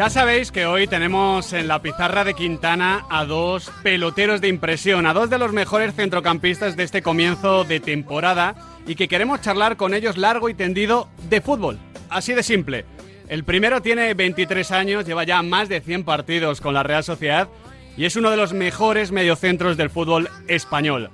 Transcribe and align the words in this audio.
Ya 0.00 0.08
sabéis 0.08 0.50
que 0.50 0.64
hoy 0.64 0.86
tenemos 0.86 1.52
en 1.52 1.68
la 1.68 1.82
pizarra 1.82 2.24
de 2.24 2.32
Quintana 2.32 3.04
a 3.10 3.26
dos 3.26 3.70
peloteros 3.82 4.40
de 4.40 4.48
impresión, 4.48 5.04
a 5.04 5.12
dos 5.12 5.28
de 5.28 5.36
los 5.36 5.52
mejores 5.52 5.94
centrocampistas 5.94 6.74
de 6.74 6.84
este 6.84 7.02
comienzo 7.02 7.64
de 7.64 7.80
temporada 7.80 8.54
y 8.86 8.94
que 8.94 9.08
queremos 9.08 9.42
charlar 9.42 9.76
con 9.76 9.92
ellos 9.92 10.16
largo 10.16 10.48
y 10.48 10.54
tendido 10.54 11.10
de 11.28 11.42
fútbol. 11.42 11.78
Así 12.08 12.32
de 12.32 12.42
simple. 12.42 12.86
El 13.28 13.44
primero 13.44 13.82
tiene 13.82 14.14
23 14.14 14.70
años, 14.70 15.04
lleva 15.04 15.24
ya 15.24 15.42
más 15.42 15.68
de 15.68 15.82
100 15.82 16.04
partidos 16.04 16.62
con 16.62 16.72
la 16.72 16.82
Real 16.82 17.04
Sociedad 17.04 17.48
y 17.94 18.06
es 18.06 18.16
uno 18.16 18.30
de 18.30 18.38
los 18.38 18.54
mejores 18.54 19.12
mediocentros 19.12 19.76
del 19.76 19.90
fútbol 19.90 20.30
español. 20.48 21.10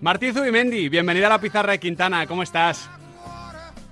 Martín 0.00 0.32
Zubimendi, 0.32 0.88
bienvenido 0.88 1.26
a 1.26 1.28
la 1.28 1.42
pizarra 1.42 1.72
de 1.72 1.78
Quintana, 1.78 2.26
¿cómo 2.26 2.42
estás? 2.42 2.88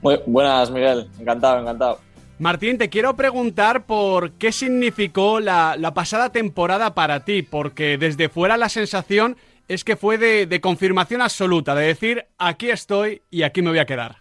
Buenas, 0.01 0.71
Miguel, 0.71 1.11
encantado, 1.21 1.61
encantado. 1.61 2.08
Martín, 2.39 2.79
te 2.79 2.89
quiero 2.89 3.17
preguntar 3.17 3.85
por 3.85 4.33
qué 4.33 4.53
significó 4.53 5.41
la, 5.41 5.93
pasada 5.93 6.31
temporada 6.31 6.95
para 6.95 7.25
ti, 7.25 7.43
porque 7.43 7.99
desde 7.99 8.29
fuera 8.29 8.57
la 8.57 8.69
sensación 8.69 9.37
es 9.67 9.83
que 9.83 9.97
fue 9.97 10.19
de, 10.19 10.61
confirmación 10.61 11.21
absoluta, 11.21 11.75
de 11.75 11.87
decir, 11.87 12.27
aquí 12.39 12.71
estoy 12.71 13.23
y 13.29 13.43
aquí 13.43 13.61
me 13.61 13.71
voy 13.71 13.81
a 13.81 13.87
quedar. 13.87 14.19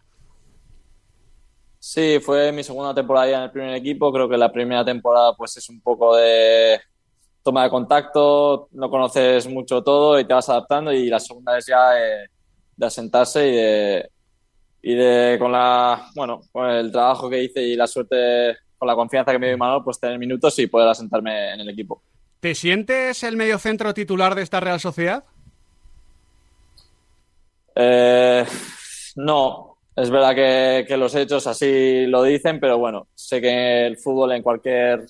Sí, 1.78 2.20
fue 2.20 2.52
mi 2.52 2.64
segunda 2.64 2.94
temporada 2.94 3.30
ya 3.30 3.38
en 3.38 3.44
el 3.44 3.52
primer 3.52 3.76
equipo, 3.76 4.12
creo 4.12 4.28
que 4.28 4.36
la 4.36 4.52
primera 4.52 4.84
temporada 4.84 5.34
pues 5.38 5.56
es 5.58 5.70
un 5.70 5.80
poco 5.80 6.16
de 6.16 6.80
toma 7.44 7.64
de 7.64 7.70
contacto, 7.70 8.68
no 8.72 8.90
conoces 8.90 9.48
mucho 9.48 9.84
todo 9.84 10.20
y 10.20 10.26
te 10.26 10.34
vas 10.34 10.50
adaptando 10.50 10.92
y 10.92 11.08
la 11.08 11.20
segunda 11.20 11.56
es 11.58 11.68
ya 11.68 11.92
de 11.92 12.86
asentarse 12.86 13.48
y 13.48 13.56
de, 13.56 14.10
y 14.88 14.96
de 14.96 15.36
con 15.38 15.52
la 15.52 16.10
bueno 16.16 16.44
con 16.50 16.70
el 16.70 16.90
trabajo 16.94 17.30
que 17.30 17.44
hice 17.44 17.62
y 17.62 17.76
la 17.76 17.88
suerte 17.88 18.56
con 18.78 18.88
la 18.88 18.96
confianza 18.96 19.34
que 19.34 19.40
me 19.40 19.48
dio 19.50 19.58
Manuel 19.58 19.84
pues 19.84 20.00
tener 20.00 20.18
minutos 20.18 20.58
y 20.60 20.68
poder 20.68 20.88
asentarme 20.88 21.56
en 21.56 21.60
el 21.60 21.70
equipo. 21.70 22.02
¿te 22.40 22.56
sientes 22.56 23.22
el 23.24 23.36
mediocentro 23.36 23.94
titular 23.94 24.34
de 24.34 24.44
esta 24.44 24.62
Real 24.62 24.80
Sociedad? 24.80 25.26
Eh, 27.76 28.46
no. 29.18 29.78
Es 29.94 30.10
verdad 30.10 30.34
que, 30.36 30.96
los 30.96 31.16
hechos 31.16 31.48
así 31.48 32.06
lo 32.06 32.24
dicen 32.24 32.62
pero 32.62 32.78
bueno 32.78 33.08
sé 33.14 33.42
que 33.42 33.88
el 33.88 33.98
fútbol 33.98 34.32
en 34.32 34.42
cualquier 34.42 35.06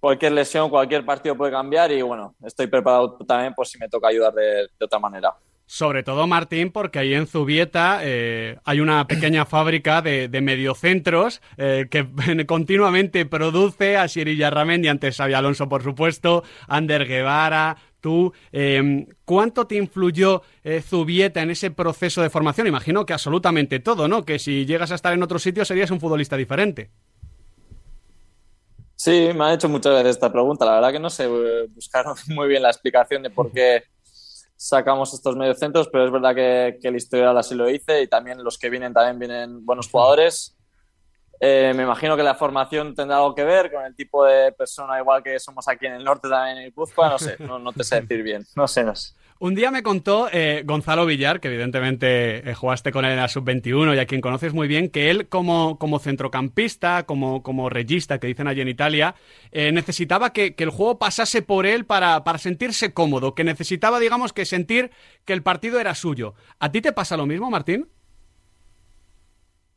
cualquier 0.00 0.32
lesión 0.32 0.70
cualquier 0.70 1.04
partido 1.04 1.36
puede 1.36 1.52
cambiar 1.52 1.92
y 1.92 2.02
bueno 2.02 2.34
estoy 2.44 2.66
preparado 2.66 3.16
también 3.18 3.54
por 3.54 3.64
si 3.64 3.78
me 3.78 3.88
toca 3.88 4.08
ayudar 4.08 4.32
de 4.34 4.68
otra 4.80 4.98
manera 4.98 5.36
sobre 5.68 6.02
todo, 6.02 6.26
Martín, 6.26 6.72
porque 6.72 6.98
ahí 6.98 7.12
en 7.12 7.26
Zubieta 7.26 8.00
eh, 8.02 8.56
hay 8.64 8.80
una 8.80 9.06
pequeña 9.06 9.44
fábrica 9.46 10.00
de, 10.00 10.28
mediocentros 10.40 11.42
eh, 11.58 11.88
que 11.90 12.06
continuamente 12.46 13.26
produce 13.26 13.98
a 13.98 14.08
Siri 14.08 14.36
Yarramendi, 14.36 14.88
antes 14.88 15.18
Xavi 15.18 15.34
Alonso, 15.34 15.68
por 15.68 15.82
supuesto, 15.82 16.42
Ander 16.68 17.06
Guevara, 17.06 17.76
tú. 18.00 18.32
Em, 18.50 19.06
¿Cuánto 19.26 19.66
te 19.66 19.76
influyó 19.76 20.40
eh, 20.64 20.80
Zubieta 20.80 21.42
en 21.42 21.50
ese 21.50 21.70
proceso 21.70 22.22
de 22.22 22.30
formación? 22.30 22.66
Imagino 22.66 23.04
que 23.04 23.12
absolutamente 23.12 23.78
todo, 23.78 24.08
¿no? 24.08 24.24
Que 24.24 24.38
si 24.38 24.64
llegas 24.64 24.90
a 24.90 24.94
estar 24.94 25.12
en 25.12 25.22
otro 25.22 25.38
sitio 25.38 25.66
serías 25.66 25.90
un 25.90 26.00
futbolista 26.00 26.38
diferente. 26.38 26.90
Sí, 28.96 29.30
me 29.34 29.44
han 29.44 29.52
hecho 29.52 29.68
muchas 29.68 29.92
veces 29.92 30.12
esta 30.12 30.32
pregunta. 30.32 30.64
La 30.64 30.76
verdad 30.76 30.92
que 30.92 30.98
no 30.98 31.10
sé 31.10 31.28
buscar 31.74 32.06
muy 32.28 32.48
bien 32.48 32.62
la 32.62 32.70
explicación 32.70 33.22
de 33.22 33.28
por 33.28 33.52
qué 33.52 33.82
sacamos 34.58 35.14
estos 35.14 35.36
mediocentros, 35.36 35.88
pero 35.88 36.04
es 36.04 36.10
verdad 36.10 36.34
que, 36.34 36.78
que 36.82 36.88
el 36.88 36.96
historial 36.96 37.38
así 37.38 37.54
lo 37.54 37.70
hice 37.70 38.02
y 38.02 38.08
también 38.08 38.42
los 38.42 38.58
que 38.58 38.68
vienen 38.68 38.92
también 38.92 39.18
vienen 39.18 39.64
buenos 39.64 39.88
jugadores. 39.88 40.56
Eh, 41.40 41.72
me 41.76 41.84
imagino 41.84 42.16
que 42.16 42.24
la 42.24 42.34
formación 42.34 42.96
tendrá 42.96 43.18
algo 43.18 43.36
que 43.36 43.44
ver 43.44 43.70
con 43.72 43.84
el 43.84 43.94
tipo 43.94 44.24
de 44.24 44.50
persona, 44.50 44.98
igual 44.98 45.22
que 45.22 45.38
somos 45.38 45.68
aquí 45.68 45.86
en 45.86 45.92
el 45.92 46.04
norte 46.04 46.28
también 46.28 46.58
en 46.58 46.64
Guipúzcoa, 46.64 47.10
no 47.10 47.18
sé, 47.20 47.36
no, 47.38 47.60
no 47.60 47.72
te 47.72 47.84
sé 47.84 48.00
decir 48.00 48.24
bien, 48.24 48.44
no 48.56 48.66
sé, 48.66 48.82
no 48.82 48.96
sé. 48.96 49.12
Un 49.40 49.54
día 49.54 49.70
me 49.70 49.84
contó 49.84 50.28
eh, 50.32 50.62
Gonzalo 50.64 51.06
Villar, 51.06 51.38
que 51.38 51.46
evidentemente 51.46 52.50
eh, 52.50 52.54
jugaste 52.54 52.90
con 52.90 53.04
él 53.04 53.12
en 53.12 53.18
la 53.18 53.28
sub-21 53.28 53.94
y 53.94 53.98
a 54.00 54.06
quien 54.06 54.20
conoces 54.20 54.52
muy 54.52 54.66
bien, 54.66 54.90
que 54.90 55.10
él 55.10 55.28
como, 55.28 55.78
como 55.78 56.00
centrocampista, 56.00 57.06
como, 57.06 57.40
como 57.44 57.70
regista, 57.70 58.18
que 58.18 58.26
dicen 58.26 58.48
allí 58.48 58.62
en 58.62 58.68
Italia, 58.68 59.14
eh, 59.52 59.70
necesitaba 59.70 60.32
que, 60.32 60.56
el 60.58 60.70
juego 60.70 60.98
pasase 60.98 61.42
por 61.42 61.66
él 61.66 61.86
para, 61.86 62.24
para 62.24 62.38
sentirse 62.38 62.92
cómodo, 62.92 63.36
que 63.36 63.44
necesitaba, 63.44 64.00
digamos, 64.00 64.32
que 64.32 64.44
sentir 64.44 64.90
que 65.24 65.34
el 65.34 65.44
partido 65.44 65.78
era 65.78 65.94
suyo. 65.94 66.34
¿A 66.58 66.72
ti 66.72 66.80
te 66.80 66.92
pasa 66.92 67.16
lo 67.16 67.24
mismo, 67.24 67.48
Martín? 67.48 67.88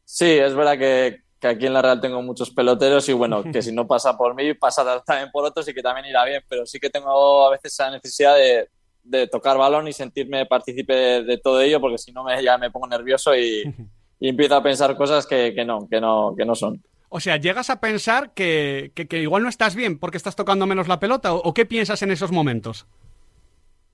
Sí, 0.05 0.25
es 0.25 0.55
verdad 0.55 0.79
que, 0.79 1.21
que 1.39 1.47
aquí 1.47 1.67
en 1.67 1.73
la 1.73 1.83
Real 1.83 2.01
tengo 2.01 2.23
muchos 2.23 2.49
peloteros 2.49 3.07
y 3.09 3.13
bueno, 3.13 3.43
que 3.43 3.61
si 3.61 3.71
no 3.71 3.85
pasa 3.85 4.17
por 4.17 4.33
mí, 4.33 4.55
pasa 4.55 5.03
también 5.03 5.29
por 5.31 5.45
otros 5.45 5.67
y 5.67 5.73
que 5.75 5.83
también 5.83 6.07
irá 6.07 6.25
bien, 6.25 6.41
pero 6.49 6.65
sí 6.65 6.79
que 6.79 6.89
tengo 6.89 7.45
a 7.45 7.51
veces 7.51 7.73
esa 7.73 7.91
necesidad 7.91 8.35
de 8.35 8.67
de 9.03 9.27
tocar 9.27 9.57
balón 9.57 9.87
y 9.87 9.93
sentirme 9.93 10.45
partícipe 10.45 11.23
de, 11.23 11.37
todo 11.37 11.61
ello, 11.61 11.79
porque 11.79 11.97
si 11.97 12.11
no 12.11 12.23
me, 12.23 12.41
ya 12.43 12.57
me 12.57 12.71
pongo 12.71 12.87
nervioso 12.87 13.35
y, 13.35 13.63
empiezo 14.19 14.55
a 14.55 14.63
pensar 14.63 14.95
cosas 14.95 15.25
que, 15.25 15.53
no, 15.65 15.87
que, 15.89 15.99
no, 15.99 16.35
que 16.37 16.45
no 16.45 16.55
son. 16.55 16.81
O 17.09 17.19
sea, 17.19 17.37
¿llegas 17.37 17.69
a 17.69 17.81
pensar 17.81 18.31
que, 18.31 18.91
igual 19.11 19.43
no 19.43 19.49
estás 19.49 19.75
bien 19.75 19.99
porque 19.99 20.17
estás 20.17 20.35
tocando 20.35 20.65
menos 20.65 20.87
la 20.87 20.99
pelota? 20.99 21.33
¿O, 21.33 21.53
qué 21.53 21.65
piensas 21.65 22.01
en 22.03 22.11
esos 22.11 22.31
momentos? 22.31 22.85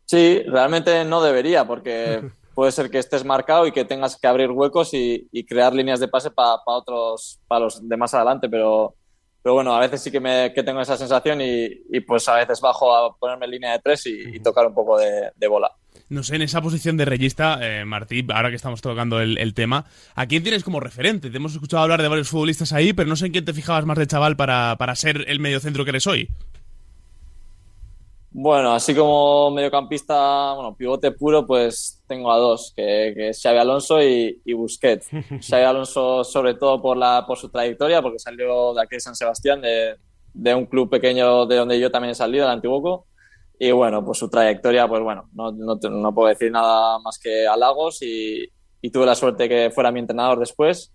Sí, 0.06 0.44
realmente 0.46 1.03
no 1.03 1.22
debería, 1.22 1.66
porque 1.66 2.29
puede 2.53 2.72
ser 2.72 2.90
que 2.91 3.00
estés 3.00 3.25
marcado 3.25 3.66
y 3.67 3.72
que 3.72 3.85
tengas 3.85 4.17
que 4.17 4.28
abrir 4.28 4.51
huecos 4.51 4.94
y, 4.94 5.28
crear 5.47 5.73
líneas 5.73 6.00
de 6.00 6.07
pase 6.07 6.29
para 6.29 6.59
otros, 6.66 7.40
para 7.47 7.66
los 7.66 7.88
de 7.88 7.97
más 7.97 8.13
adelante, 8.13 8.50
pero 8.50 8.96
pero 9.41 9.53
bueno, 9.53 9.75
a 9.75 9.79
veces 9.79 10.01
sí 10.01 10.11
que, 10.11 10.19
me, 10.19 10.51
que 10.53 10.63
tengo 10.63 10.81
esa 10.81 10.97
sensación 10.97 11.39
y, 11.41 11.99
pues 12.01 12.27
a 12.27 12.35
veces 12.35 12.59
bajo 12.59 12.93
a 12.95 13.15
ponerme 13.15 13.45
en 13.45 13.51
línea 13.51 13.71
de 13.73 13.79
tres 13.79 14.05
y, 14.05 14.39
tocar 14.39 14.67
un 14.67 14.73
poco 14.73 14.97
de, 14.97 15.47
bola. 15.47 15.71
No 16.09 16.23
sé, 16.23 16.35
en 16.35 16.41
esa 16.41 16.61
posición 16.61 16.95
de 16.95 17.05
regista, 17.05 17.59
eh, 17.61 17.83
Martí, 17.85 18.25
ahora 18.33 18.49
que 18.49 18.55
estamos 18.55 18.81
tocando 18.81 19.19
el, 19.19 19.53
tema, 19.53 19.85
¿a 20.15 20.25
quién 20.25 20.43
tienes 20.43 20.63
como 20.63 20.79
referente? 20.79 21.29
Te 21.29 21.37
hemos 21.37 21.53
escuchado 21.53 21.83
hablar 21.83 22.01
de 22.01 22.07
varios 22.07 22.29
futbolistas 22.29 22.71
ahí, 22.73 22.93
pero 22.93 23.09
no 23.09 23.15
sé 23.15 23.27
en 23.27 23.31
quién 23.31 23.45
te 23.45 23.53
fijabas 23.53 23.85
más 23.85 23.97
de 23.97 24.07
chaval 24.07 24.35
para, 24.35 24.75
para 24.77 24.95
ser 24.95 25.25
el 25.27 25.39
mediocentro 25.39 25.83
que 25.83 25.91
eres 25.91 26.07
hoy. 26.07 26.29
Bueno, 28.39 28.71
así 28.71 28.93
como 28.93 29.49
mediocampista, 29.49 30.53
bueno, 30.53 30.75
pivote 30.75 31.11
puro, 31.11 31.47
pues 31.47 32.03
tengo 32.07 32.31
a 32.31 32.37
dos, 32.37 32.71
que, 32.75 33.29
es 33.29 33.41
Xavi 33.41 33.57
Alonso 33.57 33.99
y, 33.99 34.53
Busquets. 34.53 35.07
Xavi 35.41 35.63
Alonso 35.63 36.23
sobre 36.23 36.53
todo 36.53 36.79
por, 36.79 36.97
la, 36.97 37.25
por 37.25 37.39
su 37.39 37.49
trayectoria, 37.49 37.99
porque 37.99 38.19
salió 38.19 38.75
de 38.75 38.83
aquí 38.83 38.97
de 38.97 38.99
San 38.99 39.15
Sebastián, 39.15 39.59
de, 39.63 40.53
un 40.53 40.67
club 40.67 40.87
pequeño 40.87 41.47
de 41.47 41.55
donde 41.55 41.79
yo 41.79 41.89
también 41.89 42.11
he 42.11 42.13
salido, 42.13 42.45
el 42.45 42.51
Antiguoco. 42.51 43.07
Y 43.57 43.71
bueno, 43.71 44.05
pues 44.05 44.19
su 44.19 44.29
trayectoria, 44.29 44.87
pues 44.87 45.01
bueno, 45.01 45.27
no, 45.33 45.51
no, 45.51 46.13
puedo 46.13 46.29
decir 46.29 46.51
nada 46.51 46.99
más 46.99 47.17
que 47.17 47.47
halagos 47.47 48.03
y, 48.03 48.45
y 48.83 48.91
tuve 48.91 49.07
la 49.07 49.15
suerte 49.15 49.49
que 49.49 49.71
fuera 49.71 49.91
mi 49.91 50.01
entrenador 50.01 50.37
después. 50.37 50.93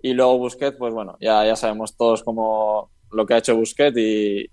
Y 0.00 0.12
luego 0.12 0.38
Busquets, 0.38 0.76
pues 0.78 0.94
bueno, 0.94 1.16
ya, 1.20 1.44
ya 1.44 1.56
sabemos 1.56 1.96
todos 1.96 2.22
cómo 2.22 2.92
lo 3.10 3.26
que 3.26 3.34
ha 3.34 3.38
hecho 3.38 3.56
Busquets 3.56 3.98
y, 3.98 4.46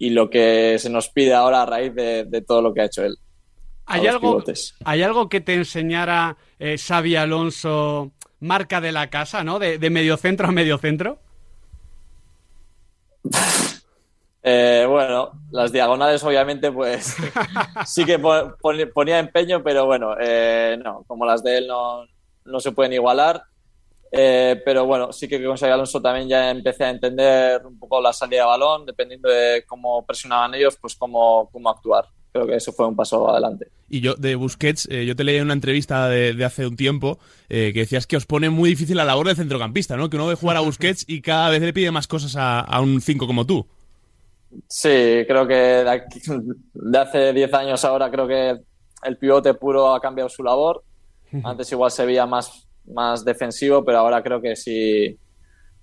y 0.00 0.10
lo 0.10 0.30
que 0.30 0.78
se 0.78 0.88
nos 0.88 1.10
pide 1.10 1.34
ahora 1.34 1.62
a 1.62 1.66
raíz 1.66 1.94
de, 1.94 2.44
todo 2.48 2.62
lo 2.62 2.72
que 2.72 2.80
ha 2.80 2.84
hecho 2.86 3.04
él. 3.04 3.18
¿Hay 3.84 4.06
algo, 4.06 4.42
¿Hay 4.84 5.02
algo 5.02 5.28
que 5.28 5.42
te 5.42 5.54
enseñara 5.54 6.38
eh, 6.58 6.78
Xavi 6.78 7.16
Alonso, 7.16 8.10
marca 8.40 8.80
de 8.80 8.92
la 8.92 9.10
casa, 9.10 9.44
¿no? 9.44 9.58
De, 9.58 9.76
de 9.76 9.90
mediocentro 9.90 10.48
a 10.48 10.52
mediocentro. 10.52 11.18
Eh, 14.42 14.86
bueno, 14.88 15.32
las 15.50 15.70
diagonales 15.70 16.24
obviamente 16.24 16.72
pues 16.72 17.14
sí 17.86 18.06
que 18.06 18.18
ponía 18.18 19.18
empeño, 19.18 19.62
pero 19.62 19.84
bueno, 19.84 20.14
eh, 20.18 20.78
no, 20.82 21.04
como 21.06 21.26
las 21.26 21.42
de 21.42 21.58
él 21.58 21.66
no, 21.66 22.06
no 22.46 22.60
se 22.60 22.72
pueden 22.72 22.94
igualar. 22.94 23.42
Eh, 24.12 24.60
pero 24.64 24.86
bueno, 24.86 25.12
sí 25.12 25.28
que 25.28 25.42
con 25.44 25.56
Xavi 25.56 25.72
Alonso 25.72 26.02
también 26.02 26.28
ya 26.28 26.50
empecé 26.50 26.84
a 26.84 26.90
entender 26.90 27.64
un 27.64 27.78
poco 27.78 28.00
la 28.00 28.12
salida 28.12 28.42
de 28.42 28.46
balón, 28.46 28.86
dependiendo 28.86 29.28
de 29.28 29.64
cómo 29.66 30.04
presionaban 30.04 30.54
ellos, 30.54 30.76
pues 30.80 30.96
cómo, 30.96 31.48
cómo 31.52 31.70
actuar. 31.70 32.06
Creo 32.32 32.46
que 32.46 32.56
eso 32.56 32.72
fue 32.72 32.86
un 32.86 32.94
paso 32.94 33.28
adelante. 33.28 33.68
Y 33.88 34.00
yo, 34.00 34.14
de 34.14 34.36
Busquets, 34.36 34.88
eh, 34.90 35.04
yo 35.04 35.16
te 35.16 35.24
leí 35.24 35.36
en 35.36 35.44
una 35.44 35.52
entrevista 35.52 36.08
de, 36.08 36.44
hace 36.44 36.66
un 36.66 36.76
tiempo 36.76 37.18
eh, 37.48 37.72
que 37.74 37.80
decías 37.80 38.06
que 38.06 38.16
os 38.16 38.26
pone 38.26 38.50
muy 38.50 38.70
difícil 38.70 38.96
la 38.96 39.04
labor 39.04 39.26
del 39.26 39.36
centrocampista, 39.36 39.96
¿no? 39.96 40.08
Que 40.08 40.16
uno 40.16 40.28
ve 40.28 40.36
jugar 40.36 40.56
a 40.56 40.60
Busquets 40.60 41.04
y 41.08 41.22
cada 41.22 41.50
vez 41.50 41.60
le 41.60 41.72
pide 41.72 41.90
más 41.90 42.06
cosas 42.06 42.36
a, 42.36 42.60
a 42.60 42.80
un 42.80 43.00
5 43.00 43.26
como 43.26 43.46
tú. 43.46 43.66
Sí, 44.68 45.24
creo 45.26 45.46
que 45.46 45.54
de, 45.54 46.02
de 46.74 46.98
hace 46.98 47.32
10 47.32 47.54
años 47.54 47.84
ahora 47.84 48.10
creo 48.10 48.26
que 48.26 48.60
el 49.02 49.16
pivote 49.16 49.54
puro 49.54 49.94
ha 49.94 50.00
cambiado 50.00 50.28
su 50.28 50.42
labor. 50.42 50.84
Antes 51.44 51.70
igual 51.70 51.92
se 51.92 52.04
veía 52.04 52.26
más 52.26 52.66
más 52.92 53.24
defensivo, 53.24 53.84
pero 53.84 53.98
ahora 53.98 54.22
creo 54.22 54.40
que 54.40 54.56
si, 54.56 55.18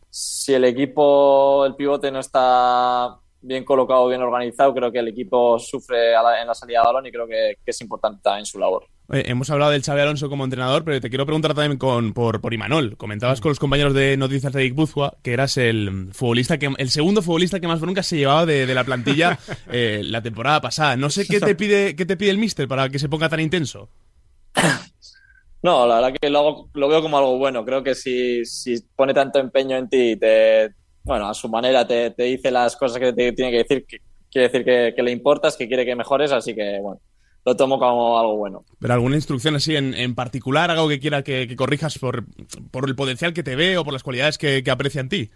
si 0.10 0.54
el 0.54 0.66
equipo, 0.66 1.66
el 1.66 1.76
pivote 1.76 2.12
no 2.12 2.20
está 2.20 3.20
bien 3.42 3.64
colocado, 3.64 4.08
bien 4.08 4.22
organizado, 4.22 4.74
creo 4.74 4.92
que 4.92 5.00
el 5.00 5.08
equipo 5.10 5.60
sufre 5.60 6.14
en 6.14 6.48
la 6.48 6.56
salida 6.56 6.80
de 6.80 6.86
balón 6.86 7.06
y 7.06 7.12
creo 7.12 7.28
que, 7.28 7.58
es 7.66 7.82
importante 7.82 8.22
también 8.22 8.46
su 8.46 8.60
labor. 8.60 8.86
hemos 9.10 9.50
hablado 9.50 9.72
del 9.72 9.84
Xavi 9.84 10.02
Alonso 10.02 10.30
como 10.30 10.44
entrenador, 10.44 10.84
pero 10.84 11.00
te 11.00 11.10
quiero 11.10 11.26
preguntar 11.26 11.54
también 11.54 11.78
con, 11.78 12.14
por, 12.14 12.42
por 12.42 12.54
Imanol. 12.54 12.98
Comentabas 12.98 13.40
con 13.40 13.50
los 13.50 13.60
compañeros 13.60 13.94
de 13.94 14.18
Noticias 14.18 14.52
de 14.52 14.64
Guipúzcoa 14.64 15.18
que 15.22 15.34
eras 15.34 15.58
el 15.58 16.10
futbolista 16.12 16.58
que 16.58 16.74
el 16.78 16.90
segundo 16.90 17.22
futbolista 17.22 17.60
que 17.60 17.68
más 17.68 17.80
bronca 17.80 18.04
se 18.04 18.18
llevaba 18.18 18.46
de, 18.46 18.74
la 18.74 18.84
plantilla 18.84 19.40
eh, 19.72 20.02
la 20.04 20.22
temporada 20.22 20.60
pasada. 20.62 20.98
No 20.98 21.10
sé 21.10 21.26
qué 21.26 21.40
te 21.40 21.56
pide 21.62 21.96
qué 21.96 22.06
te 22.06 22.18
pide 22.18 22.32
el 22.32 22.38
míster 22.38 22.68
para 22.68 22.90
que 22.90 23.00
se 23.00 23.10
ponga 23.10 23.30
tan 23.30 23.40
intenso. 23.40 23.90
No, 25.64 25.88
la 25.88 25.96
verdad 25.96 26.18
que 26.20 26.30
lo, 26.30 26.70
lo 26.74 26.88
veo 26.88 27.02
como 27.02 27.18
algo 27.18 27.38
bueno. 27.38 27.66
Creo 27.66 27.84
que 27.84 27.96
si, 27.96 28.46
si 28.46 28.80
pone 28.96 29.14
tanto 29.14 29.40
empeño 29.40 29.78
en 29.78 29.90
ti, 29.90 30.16
te, 30.16 30.72
bueno, 31.04 31.28
a 31.28 31.34
su 31.34 31.50
manera 31.50 31.86
te, 31.86 32.12
te 32.12 32.24
dice 32.24 32.52
las 32.52 32.76
cosas 32.76 33.00
que 33.00 33.14
te 33.14 33.32
tiene 33.34 33.52
que 33.52 33.58
decir, 33.58 33.86
que, 33.86 33.98
quiere 34.32 34.48
decir 34.50 34.66
que, 34.66 34.94
que 34.96 35.04
le 35.04 35.12
importas, 35.12 35.58
que 35.58 35.68
quiere 35.68 35.86
que 35.86 35.96
mejores, 35.96 36.32
así 36.32 36.54
que 36.54 36.80
bueno 36.82 37.02
lo 37.48 37.56
tomo 37.56 37.80
como 37.80 38.20
algo 38.20 38.36
bueno. 38.36 38.66
¿Pero 38.78 38.94
alguna 38.94 39.16
instrucción 39.16 39.56
así 39.56 39.74
en, 39.74 40.16
particular, 40.16 40.70
algo 40.70 40.90
que 40.90 41.00
quiera 41.00 41.24
que, 41.24 41.56
corrijas 41.56 41.98
por, 41.98 42.26
el 42.86 42.96
potencial 42.98 43.34
que 43.34 43.42
te 43.42 43.56
ve 43.56 43.78
o 43.78 43.86
por 43.86 43.94
las 43.94 44.04
cualidades 44.04 44.38
que, 44.38 44.62
aprecia 44.70 45.00
en 45.00 45.08
ti? 45.08 45.32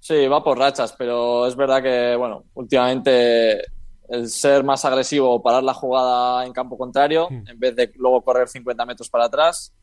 Sí, 0.00 0.26
va 0.26 0.42
por 0.42 0.56
rachas, 0.56 0.94
pero 0.96 1.46
es 1.46 1.54
verdad 1.54 1.82
que, 1.82 2.16
bueno, 2.16 2.44
últimamente 2.54 3.60
el 4.08 4.28
ser 4.28 4.64
más 4.64 4.84
agresivo 4.84 5.30
o 5.30 5.42
parar 5.42 5.62
la 5.62 5.74
jugada 5.74 6.44
en 6.44 6.52
campo 6.52 6.76
contrario, 6.76 7.28
hmm. 7.30 7.48
en 7.48 7.58
vez 7.58 7.76
de 7.76 7.92
luego 7.96 8.22
correr 8.22 8.48
50 8.48 8.86
metros 8.86 9.08
para 9.08 9.26
atrás, 9.26 9.74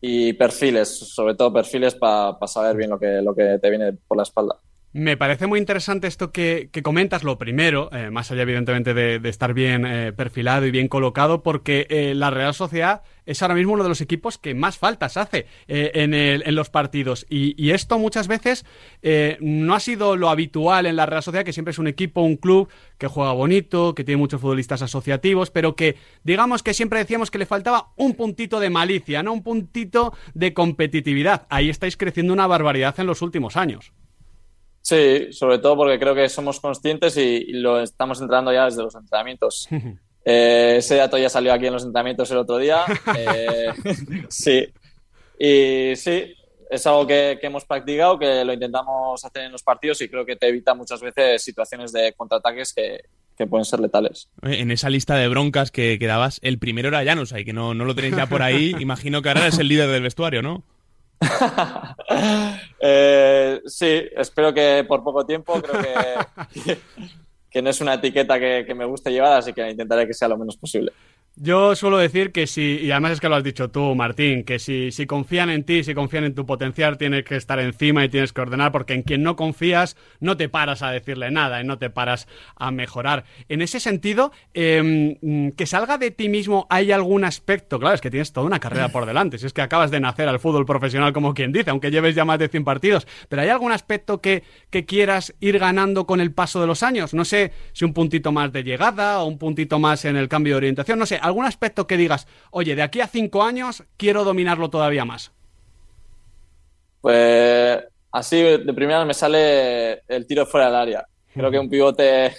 y 0.00 0.32
perfiles, 0.34 0.88
sobre 0.88 1.34
todo 1.34 1.52
perfiles 1.52 1.94
para 1.94 2.36
saber 2.46 2.76
bien 2.76 2.90
lo 2.90 2.98
que, 2.98 3.20
lo 3.20 3.34
que 3.34 3.58
te 3.60 3.70
viene 3.70 3.92
por 3.92 4.16
la 4.16 4.22
espalda. 4.22 4.56
Me 4.94 5.18
parece 5.18 5.46
muy 5.46 5.58
interesante 5.58 6.06
esto 6.06 6.32
que, 6.32 6.70
comentas, 6.82 7.22
lo 7.22 7.36
primero, 7.36 7.90
eh, 7.92 8.10
más 8.10 8.30
allá 8.30 8.42
evidentemente 8.42 8.94
de, 8.94 9.28
estar 9.28 9.52
bien 9.52 9.84
eh, 9.84 10.14
perfilado 10.14 10.64
y 10.64 10.70
bien 10.70 10.88
colocado, 10.88 11.42
porque 11.42 11.86
eh, 11.90 12.14
la 12.14 12.30
Real 12.30 12.54
Sociedad 12.54 13.02
es 13.26 13.42
ahora 13.42 13.54
mismo 13.54 13.74
uno 13.74 13.82
de 13.82 13.90
los 13.90 14.00
equipos 14.00 14.38
que 14.38 14.54
más 14.54 14.78
faltas 14.78 15.18
hace 15.18 15.46
en, 15.66 16.14
en, 16.14 16.54
los 16.54 16.70
partidos. 16.70 17.26
Y, 17.28 17.70
esto 17.72 17.98
muchas 17.98 18.26
veces 18.28 18.64
no 19.40 19.74
ha 19.74 19.80
sido 19.80 20.16
lo 20.16 20.30
habitual 20.30 20.86
en 20.86 20.96
la 20.96 21.04
Real 21.04 21.22
Sociedad, 21.22 21.44
que 21.44 21.52
siempre 21.52 21.72
es 21.72 21.78
un 21.78 21.88
equipo, 21.88 22.22
un 22.22 22.36
club 22.36 22.70
que 22.96 23.06
juega 23.06 23.32
bonito, 23.32 23.94
que 23.94 24.04
tiene 24.04 24.16
muchos 24.16 24.40
futbolistas 24.40 24.80
asociativos, 24.80 25.50
pero 25.50 25.76
que 25.76 25.96
digamos 26.24 26.62
que 26.62 26.72
siempre 26.72 27.00
decíamos 27.00 27.30
que 27.30 27.36
le 27.36 27.44
faltaba 27.44 27.90
un 27.96 28.14
puntito 28.14 28.58
de 28.60 28.70
malicia, 28.70 29.22
¿no? 29.22 29.34
Un 29.34 29.42
puntito 29.42 30.14
de 30.32 30.54
competitividad. 30.54 31.46
Ahí 31.50 31.68
estáis 31.68 31.98
creciendo 31.98 32.32
una 32.32 32.46
barbaridad 32.46 32.98
en 32.98 33.06
los 33.06 33.20
últimos 33.20 33.58
años. 33.58 33.92
Sí, 34.88 35.34
sobre 35.34 35.58
todo 35.58 35.76
porque 35.76 35.98
creo 35.98 36.14
que 36.14 36.30
somos 36.30 36.60
conscientes 36.60 37.14
y, 37.18 37.52
lo 37.52 37.82
estamos 37.82 38.22
entrando 38.22 38.50
ya 38.54 38.64
desde 38.64 38.82
los 38.82 38.94
entrenamientos. 38.94 39.68
Eh, 40.30 40.74
ese 40.76 40.96
dato 40.96 41.16
ya 41.16 41.30
salió 41.30 41.54
aquí 41.54 41.68
en 41.68 41.72
los 41.72 41.84
entrenamientos 41.84 42.30
el 42.30 42.36
otro 42.38 42.58
día. 42.58 42.84
Eh, 43.16 43.72
sí. 44.28 44.66
Y 45.38 45.96
sí, 45.96 46.34
es 46.68 46.86
algo 46.86 47.06
que, 47.06 47.38
hemos 47.40 47.64
practicado, 47.64 48.18
que 48.18 48.44
lo 48.44 48.52
intentamos 48.52 49.24
hacer 49.24 49.44
en 49.44 49.52
los 49.52 49.62
partidos 49.62 50.02
y 50.02 50.08
creo 50.10 50.26
que 50.26 50.36
te 50.36 50.48
evita 50.48 50.74
muchas 50.74 51.00
veces 51.00 51.42
situaciones 51.42 51.92
de 51.92 52.12
contraataques 52.12 52.74
que, 52.74 53.46
pueden 53.46 53.64
ser 53.64 53.80
letales. 53.80 54.28
En 54.42 54.70
esa 54.70 54.90
lista 54.90 55.16
de 55.16 55.28
broncas 55.28 55.70
que, 55.70 55.98
quedabas, 55.98 56.40
el 56.42 56.58
primero 56.58 56.88
era 56.88 57.04
Janus, 57.04 57.32
ahí 57.32 57.46
que 57.46 57.54
no, 57.54 57.72
no 57.72 57.86
lo 57.86 57.94
tenéis 57.94 58.16
ya 58.16 58.26
por 58.26 58.42
ahí. 58.42 58.74
Imagino 58.80 59.22
que 59.22 59.28
ahora 59.30 59.46
es 59.46 59.58
el 59.58 59.68
líder 59.68 59.88
del 59.88 60.02
vestuario, 60.02 60.42
¿no? 60.42 60.62
Eh, 62.80 63.60
sí, 63.66 64.04
espero 64.16 64.54
que 64.54 64.84
por 64.86 65.02
poco 65.02 65.26
tiempo. 65.26 65.60
Creo 65.60 65.82
que, 66.64 66.78
que, 67.50 67.60
no 67.60 67.70
es 67.70 67.80
una 67.80 67.94
etiqueta 67.94 68.38
que, 68.38 68.64
que 68.66 68.74
me 68.74 68.84
guste 68.84 69.10
llevar, 69.10 69.32
así 69.32 69.52
que 69.52 69.68
intentaré 69.68 70.06
que 70.06 70.14
sea 70.14 70.28
lo 70.28 70.38
menos 70.38 70.56
posible. 70.56 70.92
Yo 71.40 71.76
suelo 71.76 71.98
decir 71.98 72.32
que 72.32 72.48
si, 72.48 72.80
y 72.82 72.90
además 72.90 73.12
es 73.12 73.20
que 73.20 73.28
lo 73.28 73.36
has 73.36 73.44
dicho 73.44 73.70
tú, 73.70 73.94
Martín, 73.94 74.42
que 74.42 74.58
si, 74.58 74.90
si 74.90 75.06
confían 75.06 75.50
en 75.50 75.62
ti, 75.62 75.84
si 75.84 75.94
confían 75.94 76.24
en 76.24 76.34
tu 76.34 76.44
potencial, 76.44 76.98
tienes 76.98 77.22
que 77.22 77.36
estar 77.36 77.60
encima 77.60 78.04
y 78.04 78.08
tienes 78.08 78.32
que 78.32 78.40
ordenar, 78.40 78.72
porque 78.72 78.94
en 78.94 79.02
quien 79.02 79.22
no 79.22 79.36
confías 79.36 79.96
no 80.18 80.36
te 80.36 80.48
paras 80.48 80.82
a 80.82 80.90
decirle 80.90 81.30
nada 81.30 81.60
y 81.60 81.64
no 81.64 81.78
te 81.78 81.90
paras 81.90 82.26
a 82.56 82.72
mejorar. 82.72 83.22
En 83.48 83.62
ese 83.62 83.78
sentido, 83.78 84.32
em, 84.52 85.52
que 85.52 85.64
salga 85.66 85.96
de 85.96 86.10
ti 86.10 86.28
mismo, 86.28 86.66
¿hay 86.70 86.90
algún 86.90 87.22
aspecto? 87.22 87.78
Claro, 87.78 87.94
es 87.94 88.00
que 88.00 88.10
tienes 88.10 88.32
toda 88.32 88.44
una 88.44 88.58
carrera 88.58 88.88
por 88.88 89.06
delante, 89.06 89.38
si 89.38 89.46
es 89.46 89.52
que 89.52 89.62
acabas 89.62 89.92
de 89.92 90.00
nacer 90.00 90.28
al 90.28 90.40
fútbol 90.40 90.66
profesional, 90.66 91.12
como 91.12 91.34
quien 91.34 91.52
dice, 91.52 91.70
aunque 91.70 91.92
lleves 91.92 92.16
ya 92.16 92.24
más 92.24 92.40
de 92.40 92.48
100 92.48 92.64
partidos, 92.64 93.06
pero 93.28 93.42
¿hay 93.42 93.48
algún 93.48 93.70
aspecto 93.70 94.20
que, 94.20 94.42
que 94.70 94.84
quieras 94.86 95.32
ir 95.38 95.60
ganando 95.60 96.04
con 96.04 96.20
el 96.20 96.32
paso 96.32 96.60
de 96.60 96.66
los 96.66 96.82
años? 96.82 97.14
No 97.14 97.24
sé 97.24 97.52
si 97.74 97.84
un 97.84 97.92
puntito 97.92 98.32
más 98.32 98.52
de 98.52 98.64
llegada 98.64 99.20
o 99.20 99.26
un 99.26 99.38
puntito 99.38 99.78
más 99.78 100.04
en 100.04 100.16
el 100.16 100.26
cambio 100.26 100.54
de 100.54 100.58
orientación, 100.58 100.98
no 100.98 101.06
sé 101.06 101.20
algún 101.28 101.44
aspecto 101.44 101.86
que 101.86 101.96
digas, 101.96 102.26
oye, 102.50 102.74
de 102.74 102.82
aquí 102.82 103.00
a 103.00 103.06
cinco 103.06 103.42
años 103.42 103.84
quiero 103.96 104.24
dominarlo 104.24 104.70
todavía 104.70 105.04
más? 105.04 105.32
Pues 107.00 107.84
así 108.12 108.42
de 108.42 108.74
primera 108.74 109.04
me 109.04 109.14
sale 109.14 110.02
el 110.08 110.26
tiro 110.26 110.46
fuera 110.46 110.66
del 110.66 110.76
área. 110.76 111.06
Creo 111.32 111.50
que 111.50 111.58
un 111.58 111.70
pivote 111.70 112.34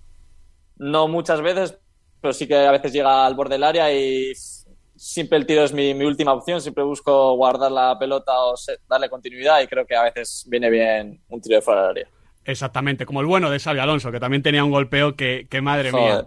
no 0.76 1.08
muchas 1.08 1.40
veces, 1.40 1.76
pero 2.20 2.32
sí 2.32 2.46
que 2.46 2.56
a 2.56 2.70
veces 2.70 2.92
llega 2.92 3.26
al 3.26 3.34
borde 3.34 3.54
del 3.54 3.64
área 3.64 3.92
y 3.92 4.32
siempre 4.98 5.38
el 5.38 5.46
tiro 5.46 5.64
es 5.64 5.72
mi, 5.72 5.92
última 6.04 6.32
opción. 6.32 6.60
Siempre 6.60 6.84
busco 6.84 7.34
guardar 7.36 7.72
la 7.72 7.98
pelota 7.98 8.32
o 8.38 8.54
darle 8.88 9.08
continuidad 9.08 9.60
y 9.60 9.66
creo 9.66 9.86
que 9.86 9.96
a 9.96 10.04
veces 10.04 10.44
viene 10.48 10.70
bien 10.70 11.20
un 11.28 11.40
tiro 11.40 11.56
de 11.56 11.62
fuera 11.62 11.82
del 11.82 11.90
área. 11.90 12.08
Exactamente, 12.48 13.04
como 13.04 13.20
el 13.20 13.26
bueno 13.26 13.50
de 13.50 13.60
Xavi 13.60 13.78
Alonso, 13.78 14.10
que 14.10 14.20
también 14.20 14.42
tenía 14.42 14.64
un 14.64 14.70
golpeo 14.70 15.16
que, 15.16 15.46
madre 15.60 15.92
mía. 15.92 16.24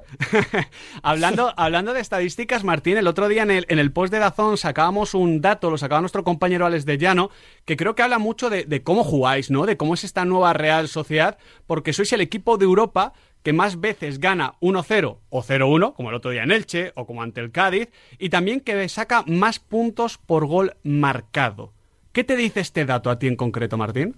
hablando, 1.01 1.51
hablando 1.57 1.93
de 1.93 1.99
estadísticas, 1.99 2.63
Martín, 2.63 2.97
el 2.97 3.07
otro 3.07 3.27
día 3.27 3.41
en 3.41 3.49
el, 3.49 3.65
en 3.69 3.79
el 3.79 3.91
post 3.91 4.13
de 4.13 4.19
Dazón 4.19 4.55
sacábamos 4.57 5.15
un 5.15 5.41
dato, 5.41 5.71
lo 5.71 5.79
sacaba 5.79 5.99
nuestro 5.99 6.23
compañero 6.23 6.67
Alex 6.67 6.85
de 6.85 6.99
Llano, 6.99 7.31
que 7.65 7.75
creo 7.75 7.95
que 7.95 8.03
habla 8.03 8.19
mucho 8.19 8.51
de, 8.51 8.65
de 8.65 8.83
cómo 8.83 9.03
jugáis, 9.03 9.49
¿no? 9.49 9.65
De 9.65 9.77
cómo 9.77 9.95
es 9.95 10.03
esta 10.03 10.23
nueva 10.23 10.53
Real 10.53 10.87
Sociedad, 10.89 11.39
porque 11.65 11.91
sois 11.91 12.13
el 12.13 12.21
equipo 12.21 12.59
de 12.59 12.65
Europa 12.65 13.13
que 13.41 13.51
más 13.51 13.79
veces 13.79 14.19
gana 14.19 14.53
1-0 14.61 15.17
o 15.27 15.41
0-1, 15.41 15.95
como 15.95 16.09
el 16.09 16.15
otro 16.15 16.29
día 16.29 16.43
en 16.43 16.51
Elche 16.51 16.91
o 16.93 17.07
como 17.07 17.23
ante 17.23 17.41
el 17.41 17.51
Cádiz, 17.51 17.89
y 18.19 18.29
también 18.29 18.59
que 18.59 18.87
saca 18.89 19.23
más 19.25 19.57
puntos 19.57 20.19
por 20.19 20.45
gol 20.45 20.75
marcado. 20.83 21.73
¿Qué 22.11 22.23
te 22.23 22.35
dice 22.35 22.59
este 22.59 22.85
dato 22.85 23.09
a 23.09 23.17
ti 23.17 23.25
en 23.25 23.35
concreto, 23.35 23.75
Martín? 23.75 24.17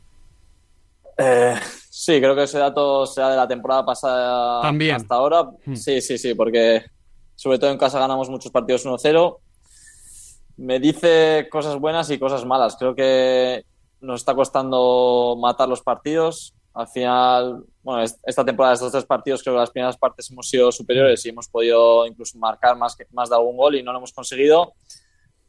Eh, 1.17 1.55
sí, 1.89 2.19
creo 2.19 2.35
que 2.35 2.43
ese 2.43 2.59
dato 2.59 3.05
sea 3.05 3.29
de 3.29 3.37
la 3.37 3.47
temporada 3.47 3.85
pasada 3.85 4.61
También. 4.61 4.95
hasta 4.95 5.15
ahora. 5.15 5.43
Hmm. 5.65 5.75
Sí, 5.75 6.01
sí, 6.01 6.17
sí, 6.17 6.33
porque 6.33 6.83
sobre 7.35 7.59
todo 7.59 7.71
en 7.71 7.77
casa 7.77 7.99
ganamos 7.99 8.29
muchos 8.29 8.51
partidos 8.51 8.85
1-0. 8.85 9.37
Me 10.57 10.79
dice 10.79 11.47
cosas 11.51 11.77
buenas 11.79 12.09
y 12.09 12.19
cosas 12.19 12.45
malas. 12.45 12.75
Creo 12.77 12.95
que 12.95 13.65
nos 14.01 14.21
está 14.21 14.35
costando 14.35 15.35
matar 15.39 15.67
los 15.67 15.81
partidos. 15.81 16.53
Al 16.73 16.87
final, 16.87 17.63
bueno, 17.83 18.03
esta 18.03 18.43
temporada, 18.43 18.73
estos 18.73 18.91
tres 18.91 19.05
partidos, 19.05 19.43
creo 19.43 19.55
que 19.55 19.59
las 19.59 19.71
primeras 19.71 19.97
partes 19.97 20.29
hemos 20.31 20.49
sido 20.49 20.71
superiores 20.71 21.23
y 21.25 21.29
hemos 21.29 21.47
podido 21.47 22.05
incluso 22.05 22.37
marcar 22.37 22.75
más, 22.77 22.95
que, 22.95 23.05
más 23.11 23.29
de 23.29 23.35
algún 23.35 23.57
gol 23.57 23.75
y 23.75 23.83
no 23.83 23.91
lo 23.91 23.99
hemos 23.99 24.11
conseguido. 24.11 24.73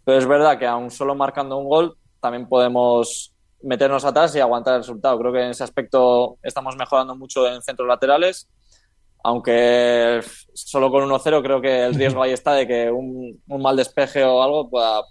Pero 0.04 0.18
es 0.18 0.26
verdad 0.26 0.58
que 0.58 0.66
aún 0.66 0.90
solo 0.90 1.14
marcando 1.14 1.56
un 1.56 1.68
gol, 1.68 1.96
también 2.20 2.46
podemos 2.46 3.33
meternos 3.64 4.04
atrás 4.04 4.34
y 4.36 4.40
aguantar 4.40 4.74
el 4.74 4.80
resultado. 4.80 5.18
Creo 5.18 5.32
que 5.32 5.42
en 5.42 5.50
ese 5.50 5.64
aspecto 5.64 6.38
estamos 6.42 6.76
mejorando 6.76 7.16
mucho 7.16 7.46
en 7.48 7.62
centros 7.62 7.88
laterales, 7.88 8.48
aunque 9.22 10.20
solo 10.52 10.90
con 10.90 11.08
1-0 11.08 11.42
creo 11.42 11.60
que 11.60 11.84
el 11.84 11.94
riesgo 11.94 12.22
ahí 12.22 12.32
está 12.32 12.52
de 12.52 12.66
que 12.66 12.90
un, 12.90 13.42
mal 13.46 13.76
despeje 13.76 14.22
o 14.22 14.42
algo 14.42 14.68
pueda, 14.68 15.02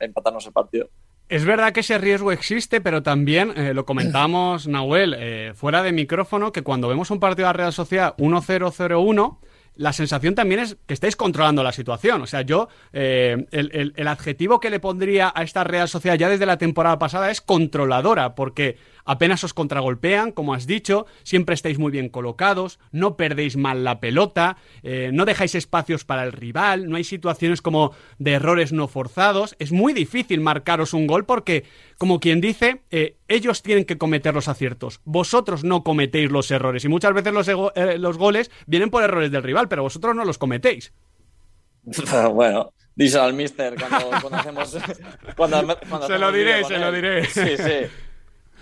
empatarnos 0.00 0.46
el 0.46 0.52
partido. 0.52 0.88
Es 1.28 1.44
verdad 1.44 1.72
que 1.72 1.80
ese 1.80 1.96
riesgo 1.98 2.32
existe, 2.32 2.80
pero 2.80 3.02
también 3.02 3.52
eh, 3.56 3.72
lo 3.72 3.86
comentamos, 3.86 4.66
Nahuel, 4.68 5.14
eh, 5.18 5.52
fuera 5.54 5.82
de 5.82 5.92
micrófono, 5.92 6.52
que 6.52 6.62
cuando 6.62 6.88
vemos 6.88 7.10
un 7.10 7.18
partido 7.18 7.46
de 7.46 7.52
la 7.52 7.58
Real 7.58 7.72
Sociedad 7.72 8.14
1-0-0-1, 8.18 9.38
la 9.76 9.92
sensación 9.92 10.34
también 10.34 10.60
es 10.60 10.76
que 10.86 10.94
estáis 10.94 11.16
controlando 11.16 11.62
la 11.62 11.72
situación. 11.72 12.22
O 12.22 12.26
sea, 12.26 12.42
yo, 12.42 12.68
eh, 12.92 13.46
el, 13.50 14.08
adjetivo 14.08 14.60
que 14.60 14.70
le 14.70 14.80
pondría 14.80 15.32
a 15.34 15.42
esta 15.42 15.64
Real 15.64 15.88
Sociedad 15.88 16.16
ya 16.16 16.28
desde 16.28 16.46
la 16.46 16.58
temporada 16.58 16.98
pasada 16.98 17.30
es 17.30 17.40
controladora, 17.40 18.34
porque 18.34 18.76
apenas 19.04 19.44
os 19.44 19.54
contragolpean, 19.54 20.32
como 20.32 20.54
has 20.54 20.66
dicho, 20.66 21.06
siempre 21.22 21.54
estáis 21.54 21.78
muy 21.78 21.90
bien 21.90 22.08
colocados, 22.08 22.78
no 22.92 23.16
perdéis 23.16 23.56
mal 23.56 23.84
la 23.84 24.00
pelota, 24.00 24.56
eh, 24.82 25.10
no 25.12 25.24
dejáis 25.24 25.54
espacios 25.54 26.04
para 26.04 26.24
el 26.24 26.32
rival, 26.32 26.88
no 26.88 26.96
hay 26.96 27.04
situaciones 27.04 27.62
como 27.62 27.92
de 28.18 28.32
errores 28.32 28.72
no 28.72 28.88
forzados. 28.88 29.56
Es 29.58 29.72
muy 29.72 29.92
difícil 29.92 30.40
marcaros 30.40 30.94
un 30.94 31.06
gol 31.06 31.24
porque, 31.24 31.64
como 31.98 32.20
quien 32.20 32.40
dice, 32.40 32.82
eh, 32.90 33.16
ellos 33.28 33.62
tienen 33.62 33.84
que 33.84 33.98
cometer 33.98 34.34
los 34.34 34.48
aciertos, 34.48 35.00
vosotros 35.04 35.64
no 35.64 35.84
cometéis 35.84 36.30
los 36.30 36.50
errores 36.50 36.84
y 36.84 36.88
muchas 36.88 37.14
veces 37.14 37.32
los, 37.32 37.48
eh, 37.48 37.98
los 37.98 38.18
goles 38.18 38.50
vienen 38.66 38.90
por 38.90 39.02
errores 39.02 39.30
del 39.30 39.42
rival, 39.42 39.68
pero 39.68 39.82
vosotros 39.82 40.14
no 40.14 40.24
los 40.24 40.38
cometéis. 40.38 40.92
bueno, 42.32 42.72
dice 42.94 43.18
al 43.18 43.34
mister 43.34 43.74
cuando, 43.76 44.36
hacemos... 44.36 44.70
se 44.70 46.18
lo 46.18 46.32
diré, 46.32 46.64
se 46.64 46.78
lo 46.78 46.92
diré. 46.92 47.24
Sí, 47.26 47.56
sí. 47.56 47.90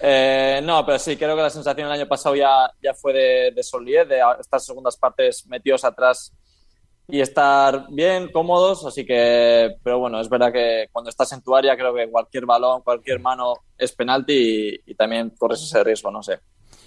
Eh, 0.00 0.60
no, 0.64 0.84
pero 0.84 0.98
sí, 0.98 1.16
creo 1.16 1.36
que 1.36 1.42
la 1.42 1.50
sensación 1.50 1.86
el 1.86 1.92
año 1.92 2.08
pasado 2.08 2.34
ya, 2.34 2.70
ya 2.82 2.94
fue 2.94 3.12
de, 3.12 3.52
de 3.54 3.62
solidez, 3.62 4.08
de 4.08 4.20
estas 4.40 4.64
segundas 4.64 4.96
partes 4.96 5.46
metidos 5.46 5.84
atrás 5.84 6.32
y 7.08 7.20
estar 7.20 7.86
bien, 7.90 8.30
cómodos, 8.32 8.86
así 8.86 9.04
que, 9.04 9.76
pero 9.82 9.98
bueno, 9.98 10.20
es 10.20 10.28
verdad 10.28 10.52
que 10.52 10.86
cuando 10.92 11.10
estás 11.10 11.32
en 11.32 11.42
tu 11.42 11.54
área 11.54 11.76
creo 11.76 11.94
que 11.94 12.10
cualquier 12.10 12.46
balón, 12.46 12.82
cualquier 12.82 13.20
mano 13.20 13.54
es 13.76 13.92
penalti 13.92 14.80
y, 14.86 14.90
y 14.92 14.94
también 14.94 15.30
corres 15.30 15.62
ese 15.62 15.82
riesgo, 15.84 16.10
no 16.10 16.22
sé. 16.22 16.38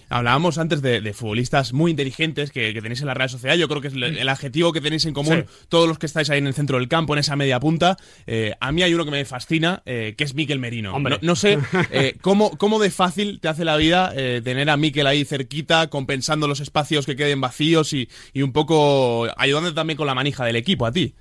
Hablábamos 0.10 0.58
antes 0.58 0.82
de, 0.82 1.14
futbolistas 1.14 1.74
muy 1.74 1.92
inteligentes 1.92 2.52
que, 2.52 2.74
tenéis 2.74 3.02
en 3.02 3.08
la 3.08 3.14
Real 3.14 3.30
Sociedad. 3.30 3.56
Yo 3.56 3.68
creo 3.68 3.82
que 3.82 3.88
es 3.88 3.94
el, 3.94 4.30
adjetivo 4.30 4.72
que 4.72 4.82
tenéis 4.82 5.06
en 5.06 5.14
común 5.14 5.46
todos 5.70 5.88
los 5.88 5.98
que 5.98 6.06
estáis 6.06 6.30
ahí 6.30 6.40
en 6.40 6.48
el 6.48 6.54
centro 6.54 6.78
del 6.78 6.88
campo, 6.88 7.14
en 7.14 7.20
esa 7.20 7.36
media 7.36 7.60
punta. 7.60 7.98
Eh, 8.28 8.56
a 8.60 8.72
mí 8.72 8.84
hay 8.84 8.94
uno 8.94 9.06
que 9.06 9.12
me 9.12 9.26
fascina, 9.26 9.82
eh, 9.86 10.16
que 10.18 10.24
es 10.24 10.36
Miquel 10.36 10.60
Merino. 10.60 10.98
No, 11.22 11.36
sé 11.36 11.58
eh, 11.92 12.16
cómo, 12.22 12.58
cómo 12.58 12.80
de 12.80 12.92
fácil 12.92 13.40
te 13.40 13.48
hace 13.48 13.66
la 13.66 13.78
vida 13.78 14.14
tener 14.16 14.70
a 14.70 14.78
Miquel 14.78 15.08
ahí 15.08 15.26
cerquita, 15.26 15.88
compensando 15.88 16.48
los 16.48 16.60
espacios 16.60 17.06
que 17.06 17.16
queden 17.16 17.42
vacíos 17.42 17.94
y, 17.94 18.08
un 18.36 18.54
poco 18.54 19.28
ayudando 19.38 19.74
también 19.74 19.98
con 19.98 20.08
la 20.08 20.14
manija 20.14 20.46
del 20.46 20.56
equipo 20.56 20.86
a 20.86 20.92
ti. 20.92 21.16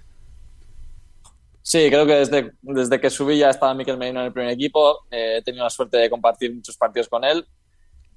Sí, 1.62 1.86
creo 1.88 2.06
que 2.06 2.12
desde, 2.12 2.52
desde 2.60 3.00
que 3.00 3.08
subí 3.08 3.38
ya 3.38 3.48
estaba 3.48 3.72
Miquel 3.72 3.96
Merino 3.96 4.20
en 4.20 4.26
el 4.26 4.32
primer 4.32 4.52
equipo. 4.52 5.06
he 5.10 5.40
tenido 5.42 5.64
la 5.64 5.70
suerte 5.70 5.96
de 5.96 6.10
compartir 6.10 6.54
muchos 6.54 6.76
partidos 6.76 7.08
con 7.08 7.24
él 7.24 7.46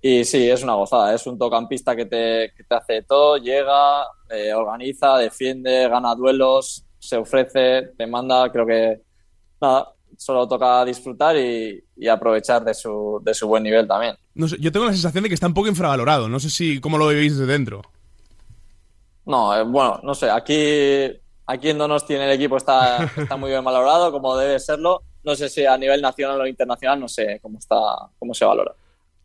y 0.01 0.23
sí, 0.25 0.49
es 0.49 0.63
una 0.63 0.75
gozada. 0.75 1.13
Es 1.13 1.25
un 1.27 1.37
tocampista 1.37 1.95
que 1.95 2.05
te, 2.05 2.53
que 2.55 2.63
te 2.63 2.75
hace 2.75 3.01
todo, 3.03 3.37
llega, 3.37 4.03
eh, 4.29 4.53
organiza, 4.53 5.17
defiende, 5.17 5.87
gana 5.89 6.15
duelos, 6.15 6.85
se 6.99 7.17
ofrece, 7.17 7.93
te 7.97 8.07
manda. 8.07 8.51
Creo 8.51 8.65
que 8.65 9.01
nada, 9.59 9.93
solo 10.17 10.47
toca 10.47 10.85
disfrutar 10.85 11.35
y, 11.35 11.83
aprovechar 12.07 12.63
de 12.63 12.73
su, 12.73 13.19
de 13.23 13.33
su 13.33 13.47
buen 13.47 13.63
nivel 13.63 13.87
también. 13.87 14.15
No 14.35 14.47
sé, 14.47 14.57
yo 14.59 14.71
tengo 14.71 14.85
la 14.85 14.93
sensación 14.93 15.23
de 15.23 15.29
que 15.29 15.35
está 15.35 15.47
un 15.47 15.53
poco 15.53 15.67
infravalorado. 15.67 16.29
No 16.29 16.39
sé 16.39 16.49
si 16.49 16.79
cómo 16.79 16.97
lo 16.97 17.07
veis 17.07 17.37
desde 17.37 17.51
dentro. 17.51 17.81
No, 19.25 19.55
eh, 19.57 19.63
bueno, 19.63 19.99
no 20.03 20.13
sé. 20.13 20.29
Aquí, 20.29 21.11
aquí 21.47 21.69
en 21.69 21.77
Donosti 21.77 22.13
en 22.13 22.21
el 22.21 22.31
equipo 22.31 22.57
está, 22.57 23.03
está 23.17 23.35
muy 23.35 23.49
bien 23.49 23.63
valorado, 23.63 24.11
como 24.11 24.37
debe 24.37 24.59
serlo. 24.59 25.01
No 25.23 25.35
sé 25.35 25.49
si 25.49 25.65
a 25.65 25.77
nivel 25.77 26.01
nacional 26.01 26.39
o 26.39 26.47
internacional, 26.47 26.99
no 26.99 27.09
sé 27.09 27.39
cómo 27.41 27.57
está, 27.57 27.75
cómo 28.19 28.33
se 28.33 28.45
valora. 28.45 28.73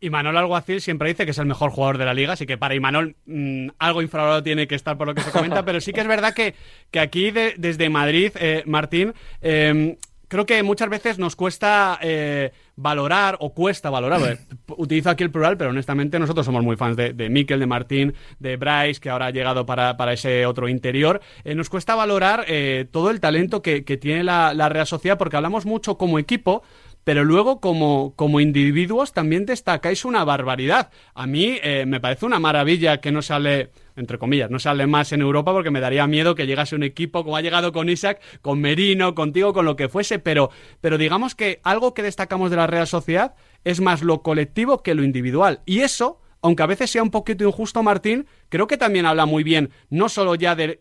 Y 0.03 0.09
Manol 0.09 0.35
Alguacil 0.35 0.81
siempre 0.81 1.07
dice 1.07 1.23
que 1.23 1.31
es 1.31 1.37
el 1.37 1.45
mejor 1.45 1.71
jugador 1.71 1.97
de 1.97 2.03
la 2.03 2.13
liga, 2.13 2.33
así 2.33 2.45
que 2.45 2.57
para 2.57 2.75
Imanol 2.75 3.15
mm, 3.25 3.69
algo 3.79 4.01
infravalorado 4.01 4.43
tiene 4.43 4.67
que 4.67 4.75
estar 4.75 4.97
por 4.97 5.07
lo 5.07 5.15
que 5.15 5.21
se 5.21 5.31
comenta, 5.31 5.63
pero 5.63 5.79
sí 5.79 5.93
que 5.93 6.01
es 6.01 6.07
verdad 6.07 6.33
que, 6.33 6.55
que 6.91 6.99
aquí 6.99 7.31
desde 7.31 7.89
Madrid, 7.89 8.33
eh, 8.35 8.63
Martín, 8.65 9.13
em, 9.39 9.95
creo 10.27 10.45
que 10.45 10.61
muchas 10.61 10.89
veces 10.89 11.19
nos 11.19 11.37
cuesta 11.37 11.99
eh, 12.01 12.51
valorar 12.75 13.37
o 13.39 13.53
cuesta 13.53 13.89
valorar. 13.89 14.39
utilizo 14.75 15.09
aquí 15.09 15.23
el 15.23 15.31
plural, 15.31 15.55
pero 15.55 15.69
honestamente 15.69 16.19
nosotros 16.19 16.45
somos 16.45 16.65
muy 16.65 16.75
fans 16.75 16.97
de, 16.97 17.13
de 17.13 17.29
Mikel, 17.29 17.61
de 17.61 17.67
Martín, 17.67 18.13
de 18.39 18.57
Bryce, 18.57 18.99
que 18.99 19.09
ahora 19.09 19.27
ha 19.27 19.31
llegado 19.31 19.65
para, 19.65 20.11
ese 20.11 20.45
otro 20.45 20.67
interior. 20.67 21.21
Eh, 21.45 21.55
nos 21.55 21.69
cuesta 21.69 21.95
valorar 21.95 22.45
todo 22.91 23.09
el 23.09 23.21
talento 23.21 23.61
que, 23.61 23.83
tiene 23.83 24.25
la, 24.25 24.53
la 24.53 24.67
Real 24.67 24.85
Sociedad 24.85 25.17
porque 25.17 25.37
hablamos 25.37 25.65
mucho 25.65 25.97
como 25.97 26.19
equipo, 26.19 26.61
pero 27.03 27.23
luego 27.23 27.59
como, 27.59 28.13
como 28.15 28.39
individuos 28.39 29.13
también 29.13 29.45
destacáis 29.45 30.05
una 30.05 30.23
barbaridad. 30.23 30.91
A 31.13 31.27
mí 31.27 31.57
eh, 31.61 31.85
me 31.85 31.99
parece 31.99 32.25
una 32.25 32.39
maravilla 32.39 33.01
que 33.01 33.11
no 33.11 33.21
sale, 33.21 33.71
entre 33.95 34.17
comillas, 34.17 34.49
no 34.49 34.59
sale 34.59 34.87
más 34.87 35.11
en 35.11 35.21
Europa 35.21 35.51
porque 35.51 35.71
me 35.71 35.79
daría 35.79 36.07
miedo 36.07 36.35
que 36.35 36.47
llegase 36.47 36.75
un 36.75 36.83
equipo 36.83 37.23
como 37.23 37.37
ha 37.37 37.41
llegado 37.41 37.71
con 37.71 37.89
Isaac, 37.89 38.21
con 38.41 38.61
Merino, 38.61 39.15
contigo, 39.15 39.53
con 39.53 39.65
lo 39.65 39.75
que 39.75 39.89
fuese, 39.89 40.19
pero, 40.19 40.49
pero 40.81 40.97
digamos 40.97 41.35
que 41.35 41.59
algo 41.63 41.93
que 41.93 42.03
destacamos 42.03 42.49
de 42.49 42.57
la 42.57 42.67
Real 42.67 42.87
Sociedad 42.87 43.35
es 43.63 43.81
más 43.81 44.01
lo 44.01 44.21
colectivo 44.21 44.83
que 44.83 44.95
lo 44.95 45.03
individual. 45.03 45.61
Y 45.65 45.79
eso 45.79 46.19
aunque 46.45 46.61
a 46.61 46.65
veces 46.65 46.91
sea 46.91 47.01
un 47.01 47.09
poquito 47.09 47.45
injusto, 47.45 47.81
Martín, 47.83 48.27
creo 48.49 48.67
que 48.67 48.75
también 48.75 49.05
habla 49.05 49.25
muy 49.25 49.45
bien, 49.45 49.69
no 49.89 50.09
solo 50.09 50.35
ya 50.35 50.55
del 50.55 50.77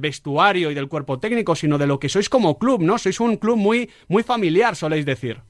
vestuario 0.00 0.72
y 0.72 0.74
del 0.74 0.88
cuerpo 0.88 1.20
técnico, 1.20 1.54
sino 1.54 1.78
de 1.78 1.86
lo 1.86 2.00
que 2.00 2.08
sois 2.08 2.28
como 2.28 2.58
club, 2.58 2.82
¿no? 2.82 2.98
Sois 2.98 3.20
un 3.20 3.36
club 3.36 3.56
muy, 3.56 3.88
muy 4.08 4.24
familiar, 4.24 4.74
soléis 4.74 5.06
decir. 5.06 5.40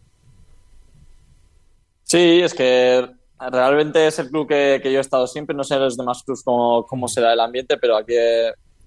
Sí, 2.04 2.40
es 2.42 2.54
que 2.54 3.08
realmente 3.38 4.06
es 4.06 4.18
el 4.18 4.30
club 4.30 4.46
que, 4.48 4.80
yo 4.84 4.98
he 4.98 5.00
estado 5.00 5.26
siempre. 5.26 5.56
No 5.56 5.64
sé 5.64 5.76
los 5.76 5.96
demás 5.96 6.22
clubes 6.22 6.42
cómo, 6.44 6.86
cómo 6.86 7.08
será 7.08 7.32
el 7.32 7.40
ambiente, 7.40 7.76
pero 7.76 7.96
aquí 7.96 8.14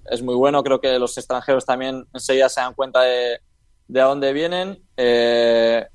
es 0.09 0.21
muy 0.21 0.35
bueno. 0.35 0.63
Creo 0.63 0.79
que 0.79 0.97
los 0.99 1.17
extranjeros 1.17 1.65
también 1.65 2.05
enseguida 2.13 2.47
se 2.47 2.61
dan 2.61 2.73
cuenta 2.73 3.01
de, 3.01 3.39
de 3.87 4.01
a 4.01 4.05
dónde 4.05 4.33
vienen. 4.33 4.81
Eh, 4.95 5.85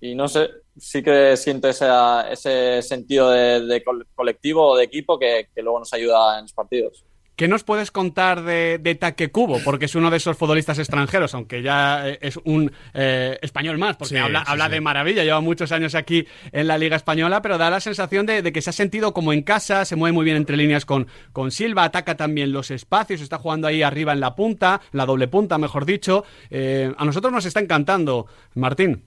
y 0.00 0.14
no 0.14 0.26
sé, 0.28 0.50
sí 0.76 1.02
que 1.02 1.36
siento 1.36 1.68
ese, 1.68 1.88
ese 2.30 2.82
sentido 2.82 3.30
de, 3.30 3.82
colectivo 4.14 4.70
o 4.70 4.76
de 4.76 4.84
equipo 4.84 5.18
que, 5.18 5.48
que 5.54 5.62
luego 5.62 5.78
nos 5.78 5.92
ayuda 5.92 6.38
en 6.38 6.44
los 6.44 6.52
partidos. 6.52 7.04
¿Qué 7.42 7.48
nos 7.48 7.64
puedes 7.64 7.90
contar 7.90 8.44
de, 8.44 8.78
de 8.78 8.94
Taquecubo? 8.94 9.58
Porque 9.64 9.86
es 9.86 9.96
uno 9.96 10.12
de 10.12 10.18
esos 10.18 10.36
futbolistas 10.36 10.78
extranjeros, 10.78 11.34
aunque 11.34 11.60
ya 11.60 12.08
eh, 12.08 12.18
es 12.22 12.38
un 12.44 12.70
eh, 12.94 13.36
español 13.42 13.78
más, 13.78 13.96
porque 13.96 14.20
habla, 14.20 14.42
habla 14.46 14.68
de 14.68 14.80
maravilla, 14.80 15.24
lleva 15.24 15.40
muchos 15.40 15.72
años 15.72 15.96
aquí 15.96 16.24
en 16.52 16.68
la 16.68 16.78
Liga 16.78 16.94
Española, 16.94 17.42
pero 17.42 17.58
da 17.58 17.68
la 17.68 17.80
sensación 17.80 18.26
de, 18.26 18.52
que 18.52 18.62
se 18.62 18.70
ha 18.70 18.72
sentido 18.72 19.12
como 19.12 19.32
en 19.32 19.42
casa, 19.42 19.84
se 19.84 19.96
mueve 19.96 20.12
muy 20.12 20.24
bien 20.24 20.36
entre 20.36 20.56
líneas 20.56 20.84
con, 20.86 21.08
con 21.32 21.50
Silva, 21.50 21.82
ataca 21.82 22.16
también 22.16 22.52
los 22.52 22.70
espacios, 22.70 23.20
está 23.20 23.38
jugando 23.38 23.66
ahí 23.66 23.82
arriba 23.82 24.12
en 24.12 24.20
la 24.20 24.36
punta, 24.36 24.80
la 24.92 25.04
doble 25.04 25.26
punta, 25.26 25.58
mejor 25.58 25.84
dicho. 25.84 26.24
Eh, 26.48 26.94
a 26.96 27.04
nosotros 27.04 27.32
nos 27.32 27.44
está 27.44 27.58
encantando, 27.58 28.26
Martín. 28.54 29.04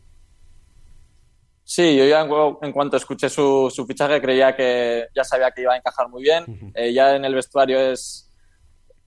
Sí, 1.63 1.97
yo 1.97 2.05
ya 2.05 2.27
en, 2.61 2.71
cuanto 2.71 2.95
escuché 2.95 3.27
su, 3.27 3.71
su, 3.73 3.87
fichaje 3.87 4.21
creía 4.21 4.55
que 4.55 5.07
ya 5.15 5.23
sabía 5.23 5.49
que 5.49 5.63
iba 5.63 5.73
a 5.73 5.77
encajar 5.77 6.07
muy 6.09 6.21
bien. 6.21 6.71
Eh, 6.75 6.93
ya 6.93 7.15
en 7.15 7.25
el 7.25 7.33
vestuario 7.33 7.79
es, 7.79 8.24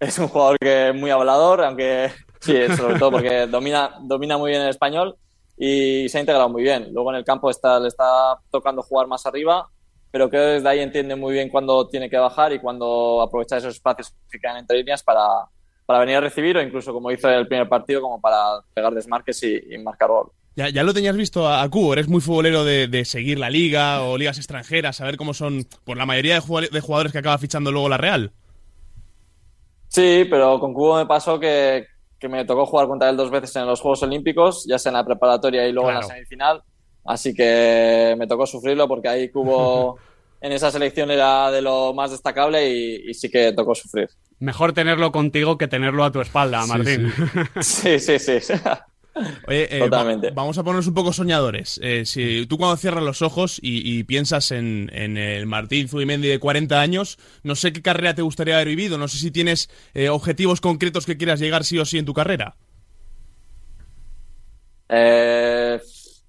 es 0.00 0.18
un 0.18 0.28
jugador 0.28 0.58
que 0.58 0.88
es 0.88 0.94
muy 0.94 1.10
hablador, 1.10 1.62
aunque 1.64 2.10
sí, 2.40 2.54
sobre 2.76 2.98
todo 2.98 3.12
porque 3.12 3.46
domina, 3.46 3.96
domina 4.02 4.38
muy 4.38 4.50
bien 4.50 4.62
el 4.62 4.70
español 4.70 5.16
y 5.56 6.08
se 6.08 6.18
ha 6.18 6.20
integrado 6.20 6.48
muy 6.48 6.62
bien. 6.62 6.92
Luego 6.92 7.10
en 7.10 7.16
el 7.16 7.24
campo 7.24 7.48
le 7.48 7.88
está 7.88 8.38
tocando 8.50 8.82
jugar 8.82 9.06
más 9.06 9.26
arriba, 9.26 9.68
pero 10.10 10.30
que 10.30 10.36
desde 10.36 10.68
ahí 10.68 10.80
entiende 10.80 11.16
muy 11.16 11.34
bien 11.34 11.48
cuándo 11.48 11.88
tiene 11.88 12.08
que 12.08 12.16
bajar 12.16 12.52
y 12.52 12.60
cuándo 12.60 13.20
aprovechar 13.20 13.58
esos 13.58 13.74
espacios 13.74 14.14
que 14.30 14.38
quedan 14.38 14.58
entre 14.58 14.78
líneas 14.78 15.02
para, 15.02 15.26
para 15.84 16.00
venir 16.00 16.16
a 16.16 16.20
recibir 16.20 16.56
o 16.56 16.62
incluso 16.62 16.92
como 16.92 17.10
hizo 17.10 17.28
el 17.28 17.48
primer 17.48 17.68
partido, 17.68 18.00
como 18.00 18.20
para 18.20 18.60
pegar 18.74 18.92
desmarques 18.94 19.42
y, 19.42 19.78
marcar 19.78 20.08
gol. 20.08 20.30
Ya, 20.54 20.82
lo 20.82 20.92
tenías 20.92 21.16
visto 21.16 21.48
a, 21.48 21.68
Cubo, 21.70 21.92
eres 21.92 22.08
muy 22.08 22.20
futbolero 22.20 22.64
de, 22.64 23.04
seguir 23.04 23.38
la 23.38 23.48
liga 23.48 24.02
o 24.02 24.18
ligas 24.18 24.38
extranjeras, 24.38 24.96
saber 24.96 25.16
cómo 25.16 25.34
son 25.34 25.66
por 25.84 25.96
la 25.96 26.04
mayoría 26.04 26.34
de 26.34 26.80
jugadores, 26.80 27.12
que 27.12 27.18
acaba 27.18 27.38
fichando 27.38 27.70
luego 27.70 27.88
la 27.88 27.96
Real. 27.96 28.32
Sí, 29.88 30.26
pero 30.28 30.60
con 30.60 30.74
Cubo 30.74 30.96
me 30.96 31.06
pasó 31.06 31.40
que, 31.40 31.86
me 32.28 32.44
tocó 32.44 32.66
jugar 32.66 32.86
contra 32.86 33.08
él 33.08 33.16
dos 33.16 33.30
veces 33.30 33.54
en 33.56 33.66
los 33.66 33.80
Juegos 33.80 34.02
Olímpicos, 34.02 34.64
ya 34.68 34.78
sea 34.78 34.90
en 34.90 34.96
la 34.96 35.04
preparatoria 35.04 35.66
y 35.66 35.72
luego 35.72 35.88
en 35.88 35.96
la 35.96 36.02
semifinal. 36.02 36.62
Así 37.04 37.34
que 37.34 38.14
me 38.18 38.26
tocó 38.26 38.46
sufrirlo 38.46 38.86
porque 38.86 39.08
ahí 39.08 39.30
Cubo 39.30 39.98
en 40.40 40.52
esa 40.52 40.70
selección 40.70 41.10
era 41.10 41.50
de 41.50 41.62
lo 41.62 41.94
más 41.94 42.10
destacable 42.10 42.68
y, 42.68 43.14
sí 43.14 43.30
que 43.30 43.52
tocó 43.52 43.74
sufrir. 43.74 44.10
Mejor 44.38 44.72
tenerlo 44.72 45.10
contigo 45.10 45.58
que 45.58 45.68
tenerlo 45.68 46.04
a 46.04 46.12
tu 46.12 46.20
espalda, 46.20 46.64
Martín. 46.66 47.12
sí, 47.60 47.98
sí. 47.98 48.18
sí. 48.18 48.38
Oye, 49.46 49.78
eh, 49.78 49.88
vamos 50.34 50.58
a 50.58 50.62
ponernos 50.62 50.86
un 50.86 50.94
poco 50.94 51.12
soñadores. 51.12 51.80
Eh, 51.82 52.04
si 52.04 52.46
tú 52.46 52.58
cuando 52.58 52.76
cierras 52.76 53.02
los 53.02 53.22
ojos 53.22 53.58
y, 53.62 54.04
piensas 54.04 54.50
en, 54.50 54.90
el 54.92 55.46
Martín 55.46 55.88
Zubimendi 55.88 56.28
de 56.28 56.38
40 56.38 56.80
años, 56.80 57.18
no 57.42 57.54
sé 57.54 57.72
qué 57.72 57.82
carrera 57.82 58.14
te 58.14 58.22
gustaría 58.22 58.54
haber 58.54 58.68
vivido, 58.68 58.98
no 58.98 59.08
sé 59.08 59.18
si 59.18 59.30
tienes 59.30 59.70
eh, 59.94 60.08
objetivos 60.08 60.60
concretos 60.60 61.06
que 61.06 61.16
quieras 61.16 61.40
llegar 61.40 61.64
sí 61.64 61.78
o 61.78 61.84
sí 61.84 61.98
en 61.98 62.04
tu 62.04 62.14
carrera. 62.14 62.56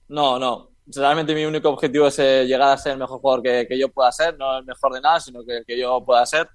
no, 0.10 0.40
no. 0.40 0.70
Realmente 0.92 1.36
mi 1.36 1.46
único 1.46 1.70
objetivo 1.70 2.08
es 2.08 2.18
llegar 2.18 2.72
a 2.72 2.78
ser 2.78 2.94
el 2.94 2.98
mejor 2.98 3.20
jugador 3.20 3.44
que, 3.44 3.78
yo 3.78 3.90
pueda 3.90 4.12
ser, 4.12 4.36
no 4.40 4.58
el 4.58 4.66
mejor 4.66 4.94
de 4.94 5.02
nada, 5.02 5.20
sino 5.20 5.46
que 5.46 5.58
el 5.58 5.66
que 5.66 5.78
yo 5.78 6.04
pueda 6.04 6.26
ser. 6.26 6.50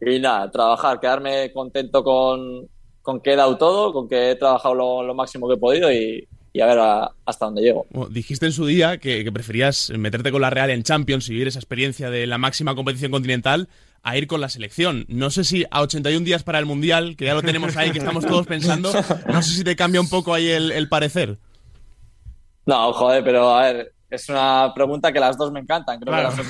Y 0.00 0.20
nada, 0.20 0.50
trabajar, 0.50 1.00
quedarme 1.00 1.52
contento 1.52 2.04
con, 2.04 2.68
con 3.02 3.20
que 3.20 3.32
he 3.32 3.36
dado 3.36 3.56
todo, 3.56 3.92
con 3.92 4.08
que 4.08 4.30
he 4.30 4.36
trabajado 4.36 4.74
lo, 4.74 5.14
máximo 5.14 5.48
que 5.48 5.54
he 5.54 5.58
podido 5.58 5.92
y, 5.92 6.28
a 6.60 6.66
ver 6.66 6.78
hasta 7.24 7.46
dónde 7.46 7.62
llego. 7.62 7.86
dijiste 8.10 8.46
en 8.46 8.52
su 8.52 8.66
día 8.66 8.98
que, 8.98 9.30
preferías 9.32 9.90
meterte 9.90 10.32
con 10.32 10.42
la 10.42 10.50
Real 10.50 10.70
en 10.70 10.82
Champions 10.82 11.28
y 11.28 11.32
vivir 11.32 11.48
esa 11.48 11.58
experiencia 11.58 12.10
de 12.10 12.26
la 12.26 12.38
máxima 12.38 12.74
competición 12.74 13.10
continental 13.10 13.68
a 14.02 14.16
ir 14.16 14.26
con 14.26 14.40
la 14.40 14.48
selección. 14.48 15.04
No 15.08 15.30
sé 15.30 15.44
si 15.44 15.64
a 15.70 15.82
81 15.82 16.24
días 16.24 16.42
para 16.42 16.58
el 16.58 16.66
Mundial, 16.66 17.16
que 17.16 17.26
ya 17.26 17.34
lo 17.34 17.42
tenemos 17.42 17.76
ahí, 17.76 17.90
que 17.90 17.98
estamos 17.98 18.26
todos 18.26 18.46
pensando, 18.46 18.92
no 19.26 19.42
sé 19.42 19.50
si 19.50 19.64
te 19.64 19.76
cambia 19.76 20.00
un 20.00 20.08
poco 20.08 20.34
ahí 20.34 20.48
el, 20.48 20.88
parecer. 20.88 21.38
No, 22.66 22.92
joder, 22.92 23.22
pero 23.22 23.54
a 23.54 23.62
ver, 23.62 23.92
es 24.08 24.28
una 24.28 24.72
pregunta 24.74 25.12
que 25.12 25.20
las 25.20 25.36
dos 25.36 25.52
me 25.52 25.60
encantan. 25.60 26.00
Creo 26.00 26.14
que 26.14 26.22
las 26.22 26.36
dos 26.36 26.46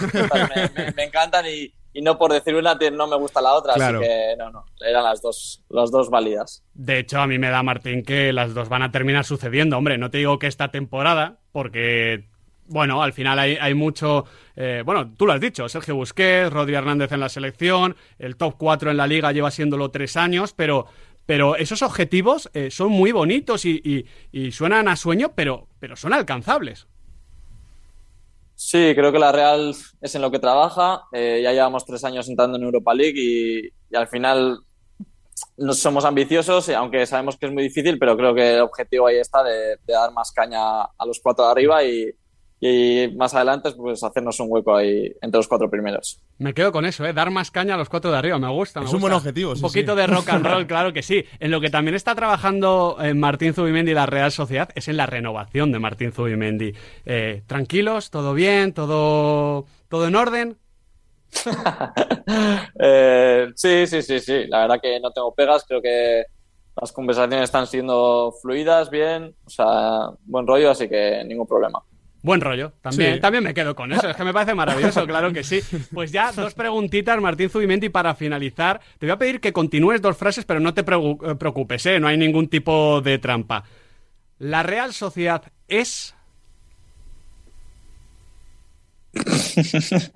me 0.97 1.04
encantan 1.04 1.45
y, 1.47 1.73
y 1.92 2.02
no 2.02 2.16
por 2.18 2.32
decir 2.32 2.54
una 2.54 2.75
no 2.92 3.06
me 3.06 3.16
gusta 3.16 3.40
la 3.42 3.54
otra, 3.54 3.75
así 3.75 3.80
que 4.00 4.35
no, 4.38 4.50
no, 4.50 4.64
eran 4.87 5.04
las 5.04 5.20
dos, 5.23 5.64
las 5.68 5.90
dos 5.90 6.09
válidas. 6.11 6.62
De 6.75 6.99
hecho, 6.99 7.20
a 7.20 7.26
mí 7.26 7.38
me 7.38 7.50
da 7.50 7.62
Martín 7.62 8.02
que 8.04 8.32
las 8.32 8.54
dos 8.54 8.68
van 8.68 8.82
a 8.82 8.90
terminar 8.92 9.25
sucediendo. 9.25 9.76
Hombre, 9.76 9.99
no 9.99 10.11
te 10.11 10.18
digo 10.18 10.38
que 10.38 10.47
esta 10.47 10.68
temporada, 10.70 11.38
porque 11.52 12.28
bueno, 12.66 13.02
al 13.02 13.12
final 13.12 13.38
hay, 13.40 13.56
hay 13.61 13.75
mucho. 13.75 14.25
Eh, 14.54 14.82
bueno, 14.85 15.12
tú 15.16 15.26
lo 15.26 15.32
has 15.32 15.40
dicho, 15.40 15.68
Sergio 15.68 15.97
Busquets, 15.97 16.52
Rodri 16.52 16.75
Hernández 16.75 17.11
en 17.11 17.20
la 17.20 17.28
selección, 17.28 17.97
el 18.18 18.37
top 18.37 18.54
4 18.59 18.92
en 18.92 18.97
la 18.97 19.06
liga 19.09 19.32
lleva 19.32 19.50
siéndolo 19.50 19.90
tres 19.90 20.16
años, 20.16 20.52
pero 20.54 20.87
pero 21.26 21.54
esos 21.54 21.82
objetivos 21.82 22.50
eh, 22.54 22.70
son 22.73 22.90
muy 22.90 23.12
bonitos 23.12 23.64
y, 23.64 23.80
y- 23.85 24.06
y 24.32 24.50
suenan 24.50 24.88
a 24.88 24.97
sueño, 24.97 25.32
pero, 25.37 25.68
pero 25.78 25.94
son 25.94 26.12
alcanzables. 26.12 26.88
Sí, 28.62 28.92
creo 28.94 29.10
que 29.10 29.18
la 29.18 29.32
Real 29.32 29.74
es 30.02 30.14
en 30.14 30.20
lo 30.20 30.30
que 30.30 30.38
trabaja. 30.38 31.04
Eh, 31.12 31.40
ya 31.42 31.50
llevamos 31.52 31.86
tres 31.86 32.04
años 32.04 32.28
entrando 32.28 32.58
en 32.58 32.64
Europa 32.64 32.92
League 32.92 33.14
y, 33.16 33.96
al 33.96 34.06
final 34.06 34.58
no 35.56 35.72
somos 35.72 36.04
ambiciosos, 36.04 36.68
aunque 36.68 37.06
sabemos 37.06 37.38
que 37.38 37.46
es 37.46 37.52
muy 37.52 37.62
difícil, 37.62 37.98
pero 37.98 38.18
creo 38.18 38.34
que 38.34 38.56
el 38.56 38.60
objetivo 38.60 39.06
ahí 39.06 39.16
está 39.16 39.42
de, 39.42 39.78
de 39.86 39.92
dar 39.94 40.12
más 40.12 40.30
caña 40.32 40.82
a 40.82 41.06
los 41.06 41.20
cuatro 41.20 41.46
de 41.46 41.50
arriba 41.52 41.82
y, 41.82 42.12
y 42.60 43.08
más 43.16 43.34
adelante 43.34 43.72
pues 43.72 44.02
hacernos 44.02 44.38
un 44.38 44.48
hueco 44.50 44.76
ahí 44.76 45.10
entre 45.22 45.38
los 45.38 45.48
cuatro 45.48 45.70
primeros. 45.70 46.20
Me 46.38 46.52
quedo 46.52 46.72
con 46.72 46.84
eso, 46.84 47.06
¿eh? 47.06 47.14
dar 47.14 47.30
más 47.30 47.50
caña 47.50 47.74
a 47.74 47.78
los 47.78 47.88
cuatro 47.88 48.10
de 48.10 48.18
arriba, 48.18 48.38
me 48.38 48.50
gusta. 48.50 48.80
me 48.80 48.86
Es 48.86 48.92
un 48.92 49.00
buen 49.00 49.14
objetivo, 49.14 49.52
Un 49.52 49.56
sí, 49.56 49.62
poquito 49.62 49.92
sí. 49.92 49.98
de 50.00 50.06
rock 50.06 50.28
and 50.28 50.46
roll, 50.46 50.66
claro 50.68 50.92
que 50.92 51.02
sí. 51.02 51.24
En 51.38 51.50
lo 51.50 51.60
que 51.60 51.70
también 51.70 51.94
está 51.94 52.14
trabajando 52.14 52.98
eh, 53.00 53.14
Martín 53.14 53.54
Zubimendi 53.54 53.92
y 53.92 53.94
la 53.94 54.04
Real 54.06 54.30
Sociedad 54.30 54.68
es 54.74 54.88
en 54.88 54.98
la 54.98 55.06
renovación 55.06 55.72
de 55.72 55.78
Martín 55.78 56.12
Zubimendi. 56.12 56.74
Eh, 57.06 57.42
tranquilos, 57.46 58.10
todo 58.10 58.34
bien, 58.34 58.74
todo, 58.74 59.64
todo 59.88 60.06
en 60.06 60.16
orden. 60.16 60.56
Eh, 62.82 63.48
sí, 63.56 63.86
sí, 63.86 64.02
sí, 64.02 64.20
sí. 64.20 64.46
La 64.46 64.60
verdad 64.60 64.80
que 64.80 65.00
no 65.00 65.10
tengo 65.10 65.34
pegas. 65.34 65.64
Creo 65.66 65.82
que 65.82 66.24
las 66.80 66.92
conversaciones 66.92 67.44
están 67.44 67.66
siendo 67.66 68.32
fluidas, 68.40 68.88
bien, 68.88 69.34
o 69.44 69.50
sea, 69.50 70.10
buen 70.24 70.46
rollo, 70.46 70.70
así 70.70 70.88
que 70.88 71.22
ningún 71.24 71.46
problema. 71.46 71.82
Buen 72.22 72.40
rollo, 72.42 72.72
también, 72.82 73.14
Sí. 73.14 73.20
también 73.20 73.42
me 73.44 73.54
quedo 73.54 73.74
con 73.74 73.92
eso, 73.92 74.08
es 74.10 74.14
que 74.16 74.24
me 74.24 74.32
parece 74.32 74.54
maravilloso, 74.54 75.06
claro 75.06 75.32
que 75.32 75.42
sí. 75.42 75.60
Pues 75.94 76.12
ya, 76.12 76.32
dos 76.32 76.52
preguntitas, 76.54 77.18
Martín 77.20 77.48
Zubimendi, 77.48 77.88
para 77.88 78.14
finalizar. 78.14 78.80
Te 78.98 79.06
voy 79.06 79.12
a 79.12 79.18
pedir 79.18 79.40
que 79.40 79.52
continúes 79.52 80.02
dos 80.02 80.16
frases, 80.16 80.44
pero 80.44 80.60
no 80.60 80.74
te 80.74 80.82
eh, 80.82 81.34
preocupes, 81.38 81.86
¿eh? 81.86 81.98
no 81.98 82.08
hay 82.08 82.18
ningún 82.18 82.48
tipo 82.48 83.00
de 83.00 83.18
trampa. 83.18 83.64
La 84.38 84.62
Real 84.62 84.92
Sociedad 84.92 85.42
es... 85.68 86.14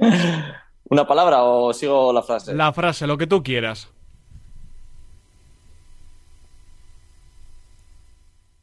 ¿Una 0.90 1.06
palabra 1.06 1.42
o 1.42 1.72
sigo 1.72 2.12
la 2.12 2.22
frase? 2.22 2.54
La 2.54 2.72
frase, 2.72 3.06
lo 3.06 3.16
que 3.16 3.26
tú 3.26 3.42
quieras. 3.42 3.90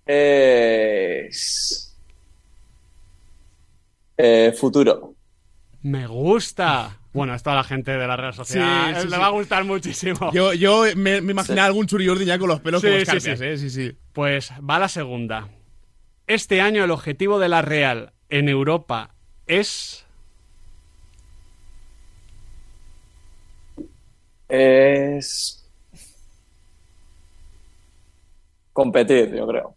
Es... 0.06 1.91
Eh, 4.24 4.54
futuro. 4.56 5.16
Me 5.82 6.06
gusta. 6.06 7.00
Bueno, 7.12 7.34
esto 7.34 7.50
a 7.50 7.56
la 7.56 7.64
gente 7.64 7.92
de 7.92 8.06
la 8.08 8.16
Real 8.16 8.34
Sociedad 8.34 8.86
Sí, 8.86 8.92
eh, 8.92 9.02
sí, 9.02 9.08
le 9.08 9.16
sí. 9.16 9.20
va 9.20 9.26
a 9.26 9.32
gustar 9.32 9.64
muchísimo. 9.64 10.32
Yo, 10.32 10.54
yo 10.54 10.84
me, 10.96 11.22
me 11.22 11.32
imaginaba 11.32 11.66
algún 11.66 11.88
Churiordi 11.88 12.24
ya 12.26 12.38
con 12.38 12.48
los 12.50 12.60
pelos 12.62 12.82
Sí, 12.82 12.88
como 12.88 12.98
sí, 12.98 13.02
escarpias, 13.02 13.40
sí. 13.40 13.46
¿eh? 13.46 13.58
Sí, 13.58 13.70
sí. 13.72 13.98
Pues 14.14 14.52
va 14.68 14.78
la 14.78 14.88
segunda. 14.88 15.50
Este 16.28 16.62
año 16.62 16.84
el 16.84 16.92
objetivo 16.92 17.40
de 17.40 17.50
la 17.50 17.62
Real 17.64 18.14
en 18.30 18.48
Europa 18.48 19.16
es... 19.48 20.06
Es... 24.48 25.68
Competir, 28.74 29.34
yo 29.36 29.48
creo. 29.48 29.76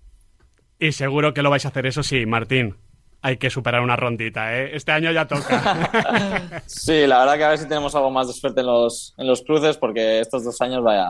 Y 0.78 0.92
seguro 0.92 1.32
que 1.32 1.42
lo 1.42 1.50
vais 1.50 1.64
a 1.64 1.68
hacer, 1.68 1.86
eso 1.86 2.02
sí, 2.02 2.26
Martín. 2.26 2.76
Hay 3.24 3.38
que 3.38 3.48
superar 3.48 3.80
una 3.80 3.96
rondita, 3.96 4.54
¿eh? 4.54 4.76
Este 4.76 4.92
año 4.92 5.10
ya 5.10 5.26
toca. 5.26 6.60
Sí, 6.66 7.06
la 7.06 7.20
verdad 7.20 7.36
que 7.38 7.44
a 7.44 7.48
ver 7.48 7.58
si 7.58 7.66
tenemos 7.66 7.94
algo 7.94 8.10
más 8.10 8.26
de 8.26 8.34
suerte 8.34 8.60
en 8.60 8.66
los, 8.66 9.14
en 9.16 9.26
los 9.26 9.40
cruces, 9.40 9.78
porque 9.78 10.20
estos 10.20 10.44
dos 10.44 10.60
años 10.60 10.84
vaya, 10.84 11.08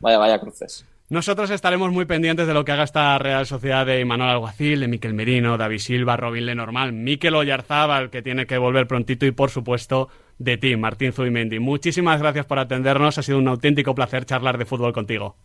vaya, 0.00 0.16
vaya 0.16 0.40
cruces. 0.40 0.86
Nosotros 1.10 1.50
estaremos 1.50 1.92
muy 1.92 2.06
pendientes 2.06 2.46
de 2.46 2.54
lo 2.54 2.64
que 2.64 2.72
haga 2.72 2.84
esta 2.84 3.18
Real 3.18 3.44
Sociedad 3.44 3.84
de 3.84 4.02
Manuel 4.06 4.30
Alguacil, 4.30 4.80
de 4.80 4.88
Miquel 4.88 5.12
Merino, 5.12 5.58
David 5.58 5.80
Silva, 5.80 6.16
Robin 6.16 6.46
Lenormand, 6.46 6.94
Miquel 6.94 7.34
Oyarzábal, 7.34 8.08
que 8.08 8.22
tiene 8.22 8.46
que 8.46 8.56
volver 8.56 8.86
prontito, 8.86 9.26
y 9.26 9.30
por 9.30 9.50
supuesto 9.50 10.08
de 10.38 10.56
ti, 10.56 10.74
Martín 10.76 11.12
Zubimendi. 11.12 11.58
Muchísimas 11.58 12.18
gracias 12.18 12.46
por 12.46 12.58
atendernos, 12.58 13.18
ha 13.18 13.22
sido 13.22 13.36
un 13.36 13.48
auténtico 13.48 13.94
placer 13.94 14.24
charlar 14.24 14.56
de 14.56 14.64
fútbol 14.64 14.94
contigo. 14.94 15.36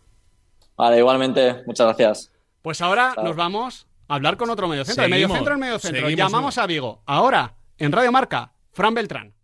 Vale, 0.74 0.96
igualmente, 0.98 1.62
muchas 1.66 1.86
gracias. 1.86 2.32
Pues 2.62 2.80
ahora 2.80 3.12
Chao. 3.14 3.24
nos 3.24 3.36
vamos 3.36 3.86
hablar 4.14 4.36
con 4.36 4.50
otro 4.50 4.68
mediocentro. 4.68 5.02
De 5.04 5.08
Seguimos, 5.08 5.28
mediocentro 5.30 5.54
en 5.54 5.60
mediocentro. 5.60 6.00
seguimos, 6.02 6.30
Llamamos 6.32 6.58
a 6.58 6.66
Vigo. 6.66 7.02
Ahora, 7.06 7.54
en 7.78 7.92
Radio 7.92 8.12
Marca, 8.12 8.52
Fran 8.72 8.94
Beltrán. 8.94 9.34